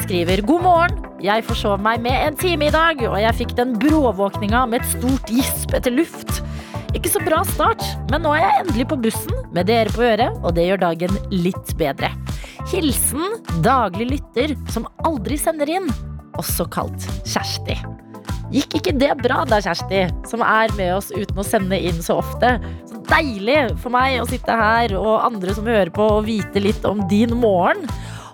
[0.02, 1.08] Skriver god morgen.
[1.24, 4.92] Jeg forsov meg med en time i dag, og jeg fikk den bråvåkninga med et
[4.92, 6.42] stort gisp etter luft.
[6.98, 10.42] Ikke så bra start, men nå er jeg endelig på bussen med dere på øret,
[10.42, 12.12] og det gjør dagen litt bedre.
[12.74, 15.92] Hilsen daglig lytter som aldri sender inn,
[16.42, 17.78] også kalt Kjersti.
[18.52, 22.18] Gikk ikke det bra da, Kjersti, som er med oss uten å sende inn så
[22.20, 22.58] ofte?
[22.90, 26.84] Så deilig for meg å sitte her og andre som hører på og vite litt
[26.88, 27.88] om din morgen.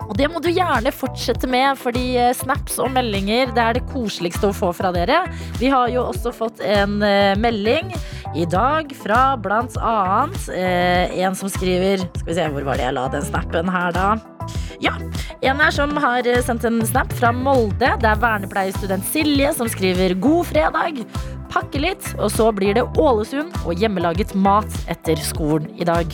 [0.08, 3.88] Og det må du gjerne fortsette med, fordi eh, snaps og meldinger det er det
[3.92, 5.26] koseligste å få fra dere.
[5.60, 7.92] Vi har jo også fått en eh, melding
[8.38, 12.88] i dag fra blant annet eh, en som skriver Skal vi se, hvor var det
[12.88, 14.37] jeg la den snappen her, da?
[14.84, 14.94] Ja,
[15.42, 17.94] en her som har eh, sendt en snap fra Molde.
[18.02, 21.04] Det er vernepleierstudent Silje som skriver 'God fredag'.
[21.48, 26.06] Pakke litt, og så blir det Ålesund og hjemmelaget mat etter skolen i dag.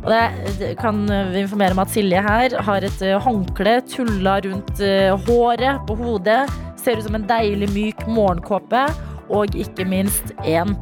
[0.00, 4.80] Og det, kan vi informere om at Silje her har et eh, håndkle tulla rundt
[4.80, 6.42] eh, håret på hodet.
[6.80, 8.88] Ser ut som en deilig, myk morgenkåpe.
[9.30, 10.74] Og ikke minst en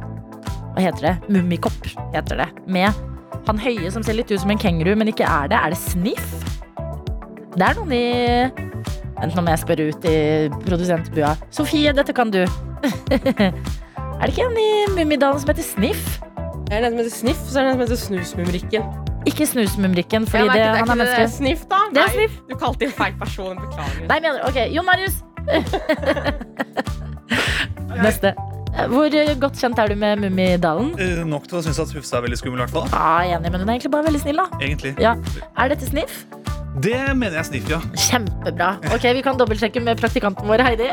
[0.73, 1.13] Hva heter det?
[1.33, 2.49] Mummikopp, heter det.
[2.69, 2.93] Med
[3.49, 5.57] han høye som ser litt ut som en kenguru, men ikke er det.
[5.57, 6.58] Er det Sniff?
[7.55, 8.03] Det er noen i
[9.19, 10.09] Vent, nå må jeg spørre ut i
[10.63, 11.33] produsentbua.
[11.51, 12.39] Sofie, dette kan du.
[13.11, 16.03] er det ikke en i Mummidalen som heter Sniff?
[16.69, 18.83] Det er den som heter Sniff, så er det den som heter Snusmumrikken.
[19.27, 21.79] Ikke Snusmumrikken, fordi Ja, det, er ikke- han er ikke det er Sniff, da?
[21.91, 22.33] Det er Nei, Sniff.
[22.47, 23.55] Du kalte inn feil person.
[23.65, 24.05] Beklager.
[24.07, 25.17] Nei, mener Ok, Jon Marius.
[28.05, 28.29] Neste.
[28.89, 30.93] Hvor godt kjent er du med Mummidalen?
[31.01, 32.87] Eh, nok til å synes at Hufsa er veldig skummel, i hvert fall.
[32.93, 34.47] Ja, enig, men hun er egentlig bare veldig snill, da.
[34.61, 34.93] Egentlig.
[35.01, 35.15] Ja.
[35.57, 36.23] Er dette Sniff?
[36.79, 37.79] Det mener jeg sniff, ja.
[37.97, 38.75] Kjempebra.
[38.93, 40.87] Ok, Vi kan dobbeltsjekke med praktikanten vår, Heidi.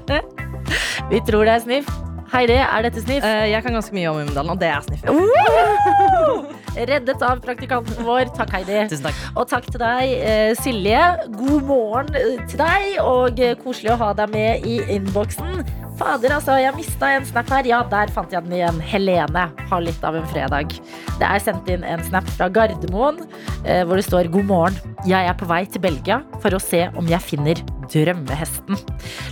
[1.12, 1.90] vi tror det er Sniff.
[2.30, 3.24] Heidi, er dette Sniff?
[3.26, 5.06] Eh, jeg kan ganske mye om Mummidalen, og det er Sniff.
[5.06, 6.84] Ja.
[6.90, 8.28] Reddet av praktikanten vår.
[8.36, 8.76] Takk, Heidi.
[8.90, 9.22] Tusen takk.
[9.34, 11.00] Og takk til deg, eh, Silje.
[11.38, 12.12] God morgen
[12.50, 15.64] til deg, og koselig å ha deg med i innboksen.
[16.00, 17.66] Fader, altså, jeg mista en snap her.
[17.68, 18.78] Ja, der fant jeg den igjen.
[18.80, 20.72] Helene har litt av en fredag.
[21.20, 23.18] Det er sendt inn en snap fra Gardermoen
[23.66, 24.96] eh, hvor det står 'God morgen.
[25.04, 27.60] Jeg er på vei til Belgia for å se om jeg finner
[27.92, 28.80] drømmehesten'.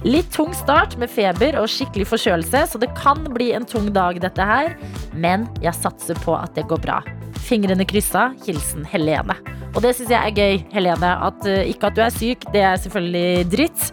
[0.05, 4.21] Litt tung start med feber og skikkelig forkjølelse, så det kan bli en tung dag,
[4.21, 4.77] dette her.
[5.17, 7.01] Men jeg satser på at det går bra.
[7.49, 8.29] Fingrene kryssa.
[8.45, 9.37] Hilsen Helene.
[9.75, 11.13] Og det syns jeg er gøy, Helene.
[11.29, 13.87] At, eh, ikke at du er syk, det er selvfølgelig dritt.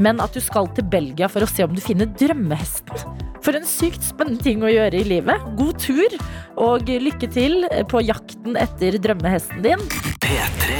[0.00, 3.20] Men at du skal til Belgia for å se om du finner drømmehesten.
[3.42, 5.48] For en sykt spennende ting å gjøre i livet.
[5.58, 6.14] God tur,
[6.56, 9.82] og lykke til på jakten etter drømmehesten din.
[10.22, 10.78] P3.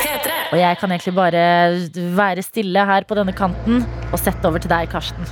[0.00, 0.34] P3.
[0.50, 1.44] Og jeg kan egentlig bare
[2.16, 5.28] være stille her på denne kanten og sette over til deg, Karsten.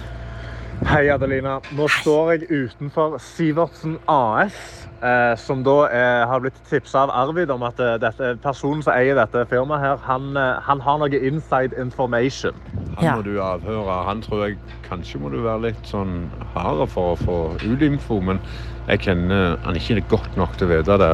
[0.86, 1.56] Hei, Adelina.
[1.74, 4.54] Nå står jeg utenfor Sivertsen AS,
[5.02, 8.94] eh, som da er, har blitt tipsa av Arvid om at eh, dette, personen som
[8.94, 12.54] eier dette firmaet, her, han, eh, han har noe inside information.
[13.00, 13.98] Han må du avhøre.
[14.06, 18.20] Han tror jeg kanskje må du være litt sånn hardere for å få ut info,
[18.22, 18.38] men
[18.86, 21.12] jeg kjenner han ikke godt nok til å vite det.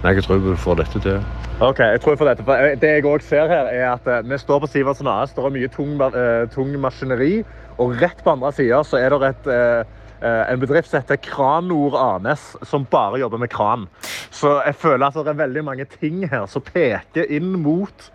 [0.00, 1.20] Men jeg tror du får dette til.
[1.60, 2.44] Ok, jeg tror jeg får dette.
[2.48, 5.34] For eh, det jeg òg ser her, er at eh, vi står på Sivertsen AS.
[5.36, 7.42] Det er mye tung, eh, tung maskineri.
[7.80, 9.84] Og rett på andre sida så er det et, eh,
[10.20, 13.86] eh, en bedrift som heter Kranor ANS, som bare jobber med kran.
[14.30, 18.10] Så jeg føler at det er veldig mange ting her som peker inn mot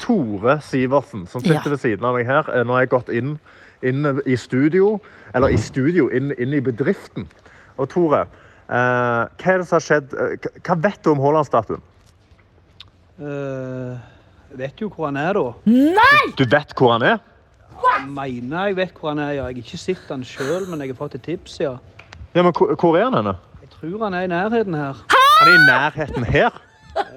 [0.00, 1.70] Tore Sivertsen, som sitter Ja.
[1.74, 2.48] ved siden av meg her.
[2.48, 3.38] Eh, Nå har jeg gått inn,
[3.82, 4.98] inn i studio,
[5.34, 7.26] eller i studio, inn, inn i bedriften.
[7.78, 10.08] Og Tore, eh, hva er det som har skjedd?
[10.64, 11.82] Hva- vet du om Haaland-statuen?
[13.20, 13.98] Uh,
[14.56, 15.52] vet jo hvor han er, da.
[16.38, 17.18] Du vet hvor han er?
[18.00, 19.30] Jeg mener jeg vet hvor han er.
[19.30, 19.32] ja.
[19.34, 21.60] Jeg har ikke sett han sjøl, men jeg har fått et tips.
[21.60, 21.76] ja.
[22.34, 23.34] Ja, men hvor hvor er han henne?
[23.62, 24.94] Jeg tror han er i nærheten her.
[25.40, 26.60] Han er i nærheten her.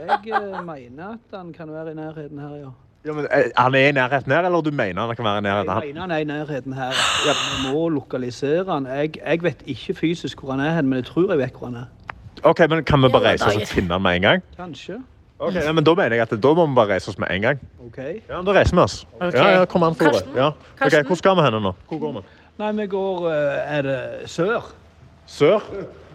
[0.08, 2.70] Jeg eh, mener at han kan være i nærheten her, ja.
[3.06, 5.42] Ja, men, eh, han er i nærheten her, eller du mener han kan være i
[5.42, 5.68] nærheten?
[5.68, 6.92] Jeg Han, mener han er i nærheten her.
[7.26, 8.86] Vi må lokalisere han.
[8.86, 11.68] Jeg, jeg vet ikke fysisk hvor han er hen, men jeg tror jeg vet hvor
[11.68, 11.86] han er.
[12.44, 14.44] OK, men kan vi bare reise oss og finne han med en gang?
[14.58, 15.02] Kanskje.
[15.44, 17.42] Ok, ja, men Da mener jeg at da må vi bare reise oss med en
[17.48, 17.60] gang.
[17.86, 18.00] OK.
[18.30, 18.96] Ja, Da reiser vi oss.
[19.20, 19.40] Okay.
[19.40, 20.24] Ja, ja, Kom an, Tore.
[20.36, 20.52] Ja.
[20.80, 21.74] Okay, Hvor skal vi hen nå?
[21.90, 22.26] Hvor går vi?
[22.62, 24.72] Nei, vi går eh, Er det sør?
[25.26, 25.64] Sør?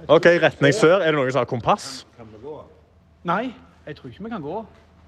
[0.08, 1.00] OK, retning sør.
[1.02, 2.06] Er det noen som har kompass?
[3.28, 3.52] Nei,
[3.86, 4.60] jeg tror ikke vi kan gå.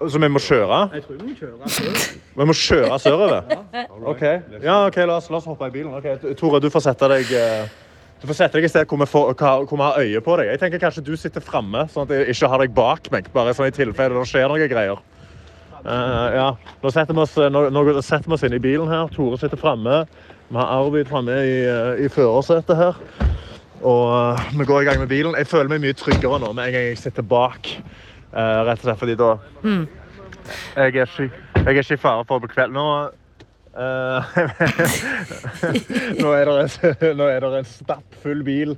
[0.08, 0.80] Så vi må kjøre?
[0.94, 1.98] Jeg tror vi må kjøre sør.
[2.36, 3.50] Vi må kjøre sørover?
[4.08, 4.22] OK.
[4.62, 5.92] Ja, okay la oss, la oss hoppe i bilen.
[6.00, 6.34] Okay.
[6.40, 7.68] Tore, du får sette deg eh,
[8.20, 10.50] du får sette deg et sted hvor vi, får, hvor vi har øye på deg.
[10.52, 13.30] Jeg tenker Kanskje du sitter framme, sånn at jeg ikke har deg bak meg.
[13.32, 15.00] Bare sånn i tilfelle det skjer noen greier.
[15.80, 16.48] Uh, ja.
[16.82, 19.08] Nå setter vi oss, nå, nå setter vi oss inn i bilen her.
[19.14, 20.02] Tore sitter framme.
[20.50, 22.98] Vi har Arvid framme i, eh, i førersetet her.
[23.80, 25.36] Og uh, vi går i gang med bilen.
[25.38, 27.70] Jeg føler meg mye tryggere nå med en gang jeg sitter bak.
[28.34, 29.30] Uh, rett og slett fordi da
[29.64, 29.86] Mm.
[30.76, 32.74] jeg er ikke, jeg er ikke i fare for å bli kveld.
[32.76, 33.16] Nå, eh,
[36.22, 36.70] nå er en,
[37.16, 38.74] nå er det en stappfull bil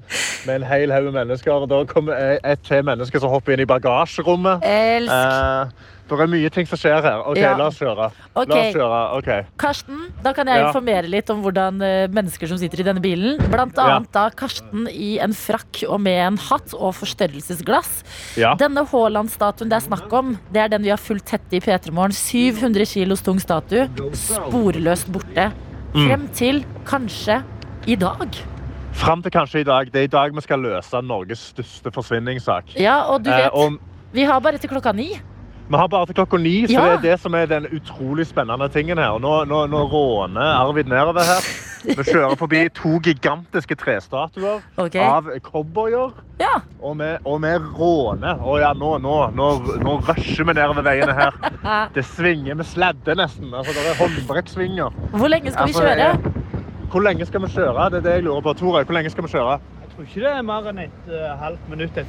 [0.47, 1.67] med en hel haug mennesker.
[1.71, 2.13] Da kommer
[2.45, 4.61] et til menneske som hopper inn i bagasjerommet.
[4.69, 5.73] Elsk.
[6.13, 7.23] Eh, det er mye ting som skjer her.
[7.29, 7.57] OK, Ja.
[7.57, 8.11] la oss kjøre.
[8.35, 8.47] Okay.
[8.47, 9.01] La oss kjøre.
[9.19, 9.47] OK.
[9.59, 13.39] Karsten, da kan jeg informere litt om hvordan eh, mennesker som sitter i denne bilen.
[13.51, 18.03] Blant annet da Karsten i en frakk og med en hatt og forstørrelsesglass.
[18.59, 21.91] Denne Haaland-statuen det er snakk om, det er den vi har fulgt tett i P3
[21.93, 22.13] Morgen.
[22.13, 23.89] 700 kilos tung statue.
[24.15, 25.51] Sporløst borte.
[25.93, 26.07] Mm.
[26.09, 27.43] Frem til kanskje
[27.87, 28.37] i dag.
[28.97, 29.91] Fram til kanskje i dag.
[29.93, 32.75] Det er i dag vi skal løse Norges største forsvinningssak.
[32.81, 33.79] Ja, og du Eh, vet, og
[34.13, 35.21] vi har bare til klokka ni.
[35.73, 36.83] Vi har bare til klokka ni, så Ja.
[36.85, 39.19] det er det som er den utrolig spennende tingen her.
[39.19, 41.47] Nå, nå, nå råner Arvid nedover her.
[41.83, 45.01] Vi kjører forbi to gigantiske trestatuer okay.
[45.01, 46.13] av cowboyer.
[46.39, 46.61] Ja.
[46.83, 48.37] Og vi, og vi råner.
[48.45, 49.49] Å ja, nå, nå, nå,
[49.83, 51.41] nå rusher vi nedover veiene her.
[51.97, 53.49] Det svinger med sladde nesten.
[53.55, 54.93] Altså, det er håndbrekksvinger.
[55.17, 56.13] Hvor lenge skal vi Altså, kjøre?
[56.13, 57.91] er- Hvor lenge skal vi kjøre?
[57.91, 58.53] Det er det jeg lurer på.
[58.61, 59.59] Torøy, hvor lenge skal vi kjøre?
[60.03, 61.99] Tror ikke det er mer enn et uh, halvt minutt.
[62.01, 62.07] Et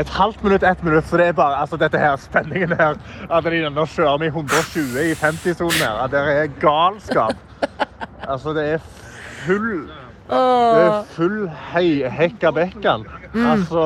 [0.00, 1.04] Et halvt minutt, ett minutt.
[1.06, 2.96] Så det er bare altså, dette her, spenningen her.
[3.30, 6.06] Adeline, nå kjører vi 120 i 50-sonen her.
[6.08, 7.36] Det er galskap.
[8.24, 8.78] Altså, det er
[9.44, 9.84] full
[10.30, 10.38] Det
[10.86, 11.36] er full
[11.74, 13.04] hei, hekka bekkan.
[13.34, 13.84] Altså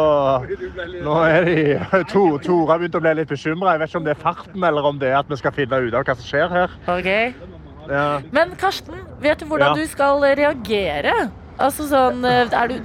[1.03, 3.75] Nå er de to, Tora begynte å bli litt bekymra.
[3.75, 5.83] Jeg vet ikke om det er farten eller om det er at vi skal finne
[5.89, 6.79] ut av hva som skjer her.
[6.87, 7.35] Okay.
[7.91, 8.07] Ja.
[8.31, 9.83] Men Karsten, vet du hvordan Ja.
[9.83, 11.19] du skal reagere?
[11.59, 12.77] Altså sånn, eh, du,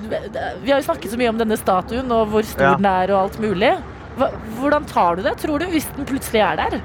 [0.64, 2.76] vi har jo snakket så mye om denne statuen og hvor stor Ja.
[2.80, 3.76] den er og alt mulig.
[4.18, 6.82] Hva, hvordan tar du det, tror du, hvis den plutselig er der?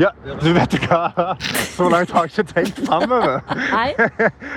[0.00, 0.08] Ja,
[0.40, 1.36] du vet hva?
[1.76, 3.42] Så langt har jeg ikke tenkt framover.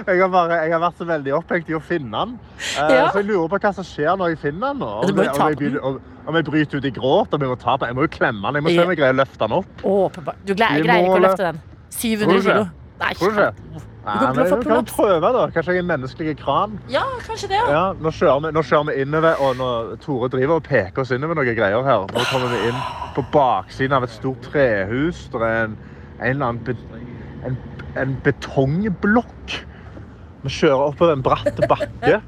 [0.07, 2.37] Jeg har, bare, jeg har vært så veldig opphengt i å finne den.
[2.79, 3.09] Eh, Ja.
[3.11, 4.81] Så jeg lurer på hva som skjer når jeg finner den.
[4.81, 7.57] Om, ta om, jeg begynner- om, om jeg bryter ut i gråt Om jeg må
[7.61, 7.85] ta på.
[7.85, 8.55] Jeg må jo klemme den.
[8.55, 9.83] Jeg må se om jeg greier å løfte den opp.
[9.83, 10.39] Åpenbart.
[10.47, 11.61] Du greier, greier ikke å løfte den.
[11.91, 12.65] 700 kilo.
[13.03, 13.83] Nei, Tror du ikke?
[14.05, 15.47] Du Nei, men vi kan prøve, da.
[15.49, 16.75] Kanskje jeg er en menneskelig kran.
[16.93, 17.57] Ja, kanskje det.
[17.57, 17.69] Ja.
[17.73, 19.69] Ja, nå kjører vi, nå kjører vi innover, og nå,
[20.03, 22.05] Tore driver og peker oss innover noen greier her.
[22.13, 22.77] Nå kommer vi inn
[23.15, 25.23] på baksiden av et stort trehus.
[25.33, 25.73] Det er en,
[26.19, 26.77] en eller annen be,
[27.49, 27.57] en,
[27.97, 29.57] en betongblokk.
[30.45, 32.21] Vi kjører oppover en bratt bakke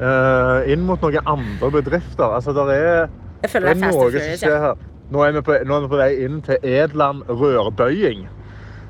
[0.00, 2.32] Uh, inn mot noen andre bedrifter.
[2.32, 3.10] Altså, der er,
[3.42, 4.86] Jeg føler det er Fast and noe som skjer her.
[5.10, 8.22] Nå er, vi på, nå er vi på vei inn til Edland rørbøying.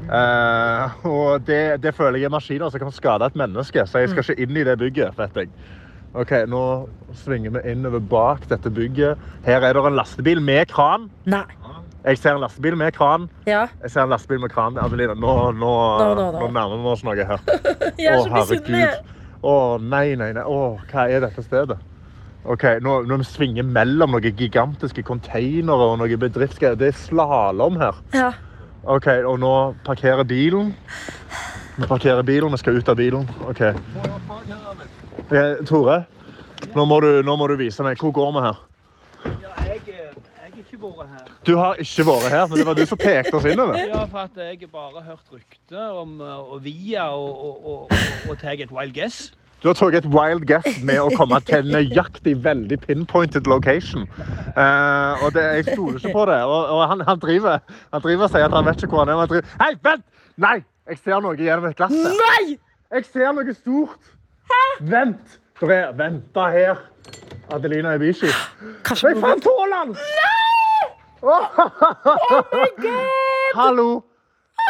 [0.08, 4.10] Eh, og det, det føler jeg er maskiner som kan skade et menneske, så jeg
[4.14, 5.18] skal ikke inn i det bygget.
[5.18, 5.50] vet jeg.
[6.18, 6.62] Ok, Nå
[7.14, 9.18] svinger vi innover bak dette bygget.
[9.46, 11.10] Her er det en lastebil med kran.
[11.30, 11.44] Nei.
[12.00, 13.28] Jeg ser en lastebil med kran.
[13.46, 13.66] Ja.
[13.84, 14.78] Jeg ser en lastebil med kran.
[14.80, 15.70] Adeline, nå, nå,
[16.00, 17.38] Nå, nå, nærmer vi oss noe her.
[18.00, 18.80] Er Å, misunnelig.
[18.80, 19.16] herregud.
[19.44, 20.42] Å, nei, nei, nei.
[20.48, 21.76] Å, hva er dette stedet?
[22.48, 26.78] Ok, Nå, nå svinger vi mellom noen gigantiske containere og noen bedriftsgreier.
[26.80, 28.00] Det er slalåm her.
[28.16, 28.30] Ja.
[28.84, 29.54] Ok, og nå
[29.84, 30.72] parkerer bilen.
[31.76, 33.28] Vi parkerer bilen, vi skal ut av bilen.
[33.48, 33.60] Ok.
[35.26, 36.04] okay Tore,
[36.74, 38.00] nå må, du, nå må du vise meg.
[38.00, 38.62] Hvor går vi her?
[39.24, 41.28] jeg, jeg har ikke vært her.
[41.46, 43.76] Du har ikke vært her, men det var du som pekte oss innover.
[43.84, 48.32] Ja, for at jeg har bare hørt rykter om å via og, og, og, og,
[48.32, 49.28] og ta et wild guess.
[49.60, 54.06] Du har tatt et wild guess med å komme til en nøyaktig, veldig pinpointed location.
[54.56, 56.38] Uh, og det, jeg stoler ikke på det.
[56.48, 57.60] Og, og han, han, driver,
[57.92, 59.20] han driver og sier at han vet ikke hvor han er.
[59.20, 60.06] Han driver, Hei, vent!
[60.40, 60.56] Nei!
[60.88, 61.92] Jeg ser noe gjennom et glass.
[61.92, 62.56] Nei!
[62.90, 64.12] Jeg ser noe stort.
[64.50, 64.62] Hæ?
[64.96, 65.38] Vent!
[65.60, 66.80] Dere er, vent her.
[67.52, 68.30] Adelina Ibishi.
[68.30, 69.96] Jeg fant Haaland!
[71.22, 71.44] Oh
[72.52, 73.54] my god!
[73.54, 74.09] Hallo!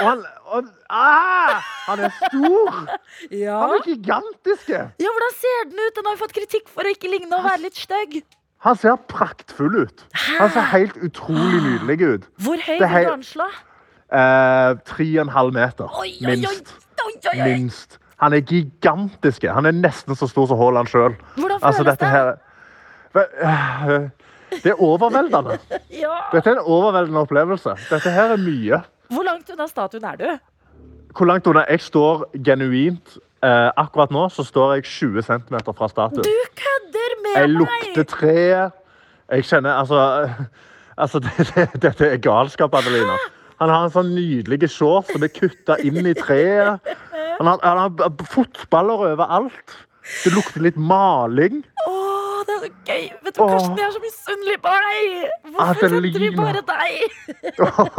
[0.01, 0.21] Og han,
[0.57, 2.77] og, ah, han er stor!
[3.45, 3.59] Ja.
[3.61, 4.69] Han er gigantisk!
[4.73, 5.97] ja, hvordan ser den ut?
[5.97, 8.21] Den har jo fått kritikk for å ikke ligne og være litt stygg.
[8.65, 10.03] Han ser praktfull ut.
[10.39, 12.27] Han ser helt utrolig nydelig ut.
[12.45, 13.47] Hvor høy er anslå?
[14.11, 15.93] Eh, Tre og en halv meter.
[16.27, 16.73] Minst.
[17.41, 17.99] Minst.
[18.21, 19.47] Han er gigantisk.
[19.49, 21.15] Han er nesten så stor som Haaland sjøl.
[21.39, 22.13] Hvordan Altså, føles dette det?
[22.17, 22.37] her
[23.15, 24.09] Eh,
[24.51, 25.59] Det er overveldende.
[26.03, 26.17] Ja.
[26.33, 27.77] Dette er en overveldende opplevelse.
[27.91, 28.81] Dette her er mye.
[29.51, 30.29] Langt unna statuen er du?
[31.17, 31.65] Hvor langt unna?
[31.67, 36.23] Jeg står genuint eh, Akkurat nå så står jeg 20 cm fra statuen.
[36.23, 37.57] Du kødder med Jeg meg!
[37.59, 38.77] lukter treet.
[39.31, 40.31] Jeg kjenner Altså,
[41.03, 43.17] altså det, det, Dette er galskap, Adelina.
[43.61, 46.95] Han har en sånn nydelig shorts som er kutta inn i treet.
[47.41, 49.75] Han har, han har fotballer overalt.
[50.23, 51.65] Det lukter litt maling.
[51.67, 52.00] Det så
[52.91, 53.07] gøy.
[53.24, 55.24] Vet du, Karsten, jeg er så misunnelig på deg.
[55.55, 56.93] Hvorfor sendte vi bare deg?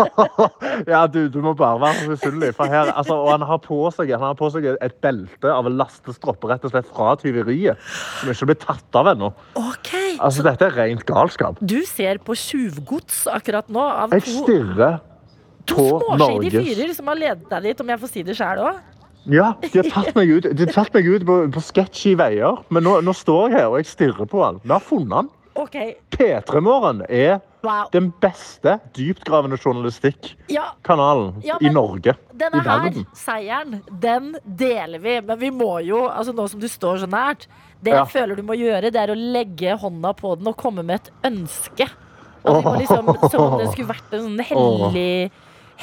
[0.94, 2.54] ja, du, du må bare være misunnelig.
[2.58, 5.70] For her, altså, og han har på seg, han har på seg et belte av
[5.72, 7.80] lastestropper rett og slett fra tyveriet.
[8.22, 9.32] Som ikke blir tatt av ennå.
[9.60, 10.18] Okay.
[10.20, 11.62] Altså, dette er rent galskap.
[11.62, 15.00] Du ser på tjuvgods akkurat nå av Jeg to, stirrer
[15.70, 18.38] to Norges To Norges fyrer som har ledet deg dit, om jeg får si det
[18.40, 18.82] sjøl òg.
[19.30, 22.64] Ja, de har tatt meg ut, tatt meg ut på, på sketchy veier.
[22.74, 24.62] Men nå, nå står jeg her og jeg stirrer på han.
[24.64, 25.32] Vi har funnet han.
[25.62, 25.96] Okay.
[26.16, 27.90] P3morgen er wow.
[27.92, 32.16] den beste dyptgravende journalistikkanalen Ja, i Norge.
[32.32, 35.18] Denne I her seieren, den deler vi.
[35.28, 37.50] Men vi må jo, altså nå som du står så nært
[37.82, 38.04] Det Ja.
[38.04, 41.02] jeg føler du må gjøre, det er å legge hånda på den og komme med
[41.02, 41.90] et ønske.
[42.46, 45.32] At vi liksom, som om det skulle vært en sånn hellig,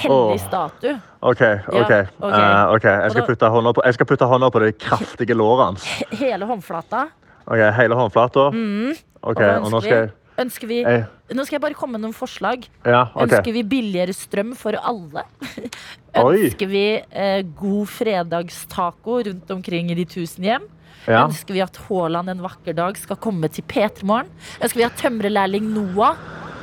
[0.03, 0.95] hellig statue.
[1.21, 1.43] OK.
[1.43, 1.43] ok.
[1.43, 2.05] Ja, okay.
[2.21, 2.95] Uh, okay.
[3.03, 5.89] Jeg, skal putte hånda på, jeg skal putte hånda på det kraftige låret hans.
[6.23, 7.09] Hele håndflata.
[7.49, 8.49] Ok, Hele håndflata.
[8.55, 8.97] Mm.
[9.23, 10.15] Ok, og nå skal jeg?
[10.39, 12.63] Ønsker vi Nå skal jeg bare komme med noen forslag.
[12.87, 13.27] Ja, okay.
[13.27, 15.27] Ønsker vi billigere strøm for alle?
[16.23, 20.65] Ønsker vi eh, god fredagstaco rundt omkring i de tusen hjem?
[21.07, 21.25] Ja.
[21.25, 24.29] Ønsker vi at Haaland en vakker dag skal komme til P3morgen?
[24.63, 26.17] Ønsker vi at tømrerlærling Noah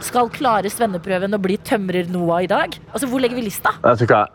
[0.05, 2.75] skal klare svenneprøven og bli tømrer-Noah i dag?
[2.93, 3.69] Altså, Hvor legger vi lista?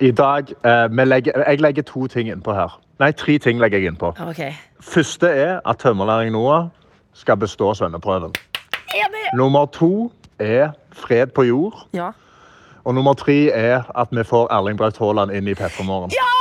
[0.00, 2.80] I dag eh, legger, Jeg legger to ting innpå her.
[3.00, 4.14] Nei, tre ting legger jeg innpå.
[4.28, 4.40] Ok,
[4.80, 6.68] Første er at tømmerlæring Noah
[7.14, 8.34] skal bestå svenneprøven.
[8.94, 9.26] Enig!
[9.34, 11.86] Nummer to er fred på jord.
[11.92, 12.10] Ja.
[12.84, 16.10] Og nummer tre er at vi får Erling Braut Haaland inn i P3morgen.
[16.10, 16.39] ja!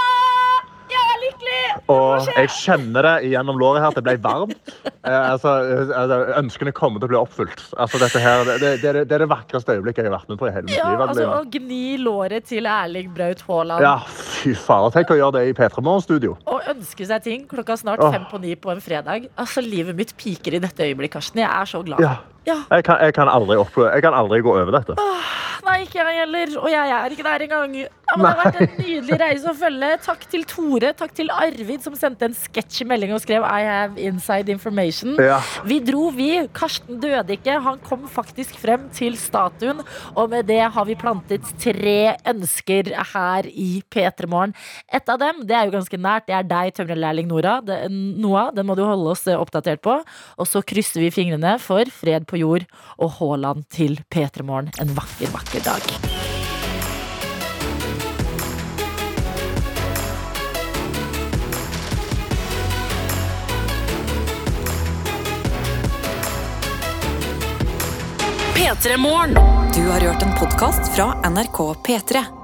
[1.89, 4.71] Og jeg kjenner det gjennom låret her at det ble varmt.
[4.85, 7.63] Eh, altså, eh, altså, ønskene kommer til å bli oppfylt.
[7.81, 10.51] Altså, her, det, det, det, er det- vakreste øyeblikket jeg har vært med på i
[10.53, 11.03] hele mitt Ja, liv.
[11.07, 14.91] altså Å gni låret til Erling Braut Haaland Ja, fy faen.
[14.93, 16.37] Tenk å gjøre det i P3 Morgen-studio.
[16.45, 19.29] og ønske seg ting klokka snart fem på ni på en fredag.
[19.37, 21.41] Altså, Livet mitt piker i dette øyeblikk, Karsten.
[21.41, 21.99] Jeg er så glad.
[22.05, 22.17] Ja.
[22.49, 22.59] Ja.
[22.73, 24.97] Jeg kan, jeg, kan aldri opp, jeg kan aldri gå over dette.
[25.69, 26.51] Nei, ikke jeg heller.
[26.63, 27.73] Og jeg er ikke der engang.
[28.09, 29.89] Ja, men det har vært en nydelig reise å følge.
[30.01, 30.91] Takk til Tore.
[30.97, 35.13] Takk til Arvid, som sendte en sketsjy melding og skrev I have inside information.
[35.21, 35.37] Ja.
[35.69, 36.31] Vi dro, vi.
[36.57, 37.59] Karsten døde ikke.
[37.65, 39.83] Han kom faktisk frem til statuen.
[40.15, 44.55] Og med det har vi plantet tre ønsker her i P3 Morgen.
[44.89, 46.25] Et av dem det er jo ganske nært.
[46.31, 47.59] Det er deg, tømrerlærling Nora.
[47.65, 48.49] Det, Noah.
[48.55, 49.99] Den må du holde oss oppdatert på.
[50.39, 52.65] Og så krysser vi fingrene for fred på jord
[52.97, 56.27] og Haaland til P3 Morgen en vakker, vakker dag.
[68.59, 69.33] P3 Morgen.
[69.75, 72.38] Du har hørt en podkast fra NRK P3.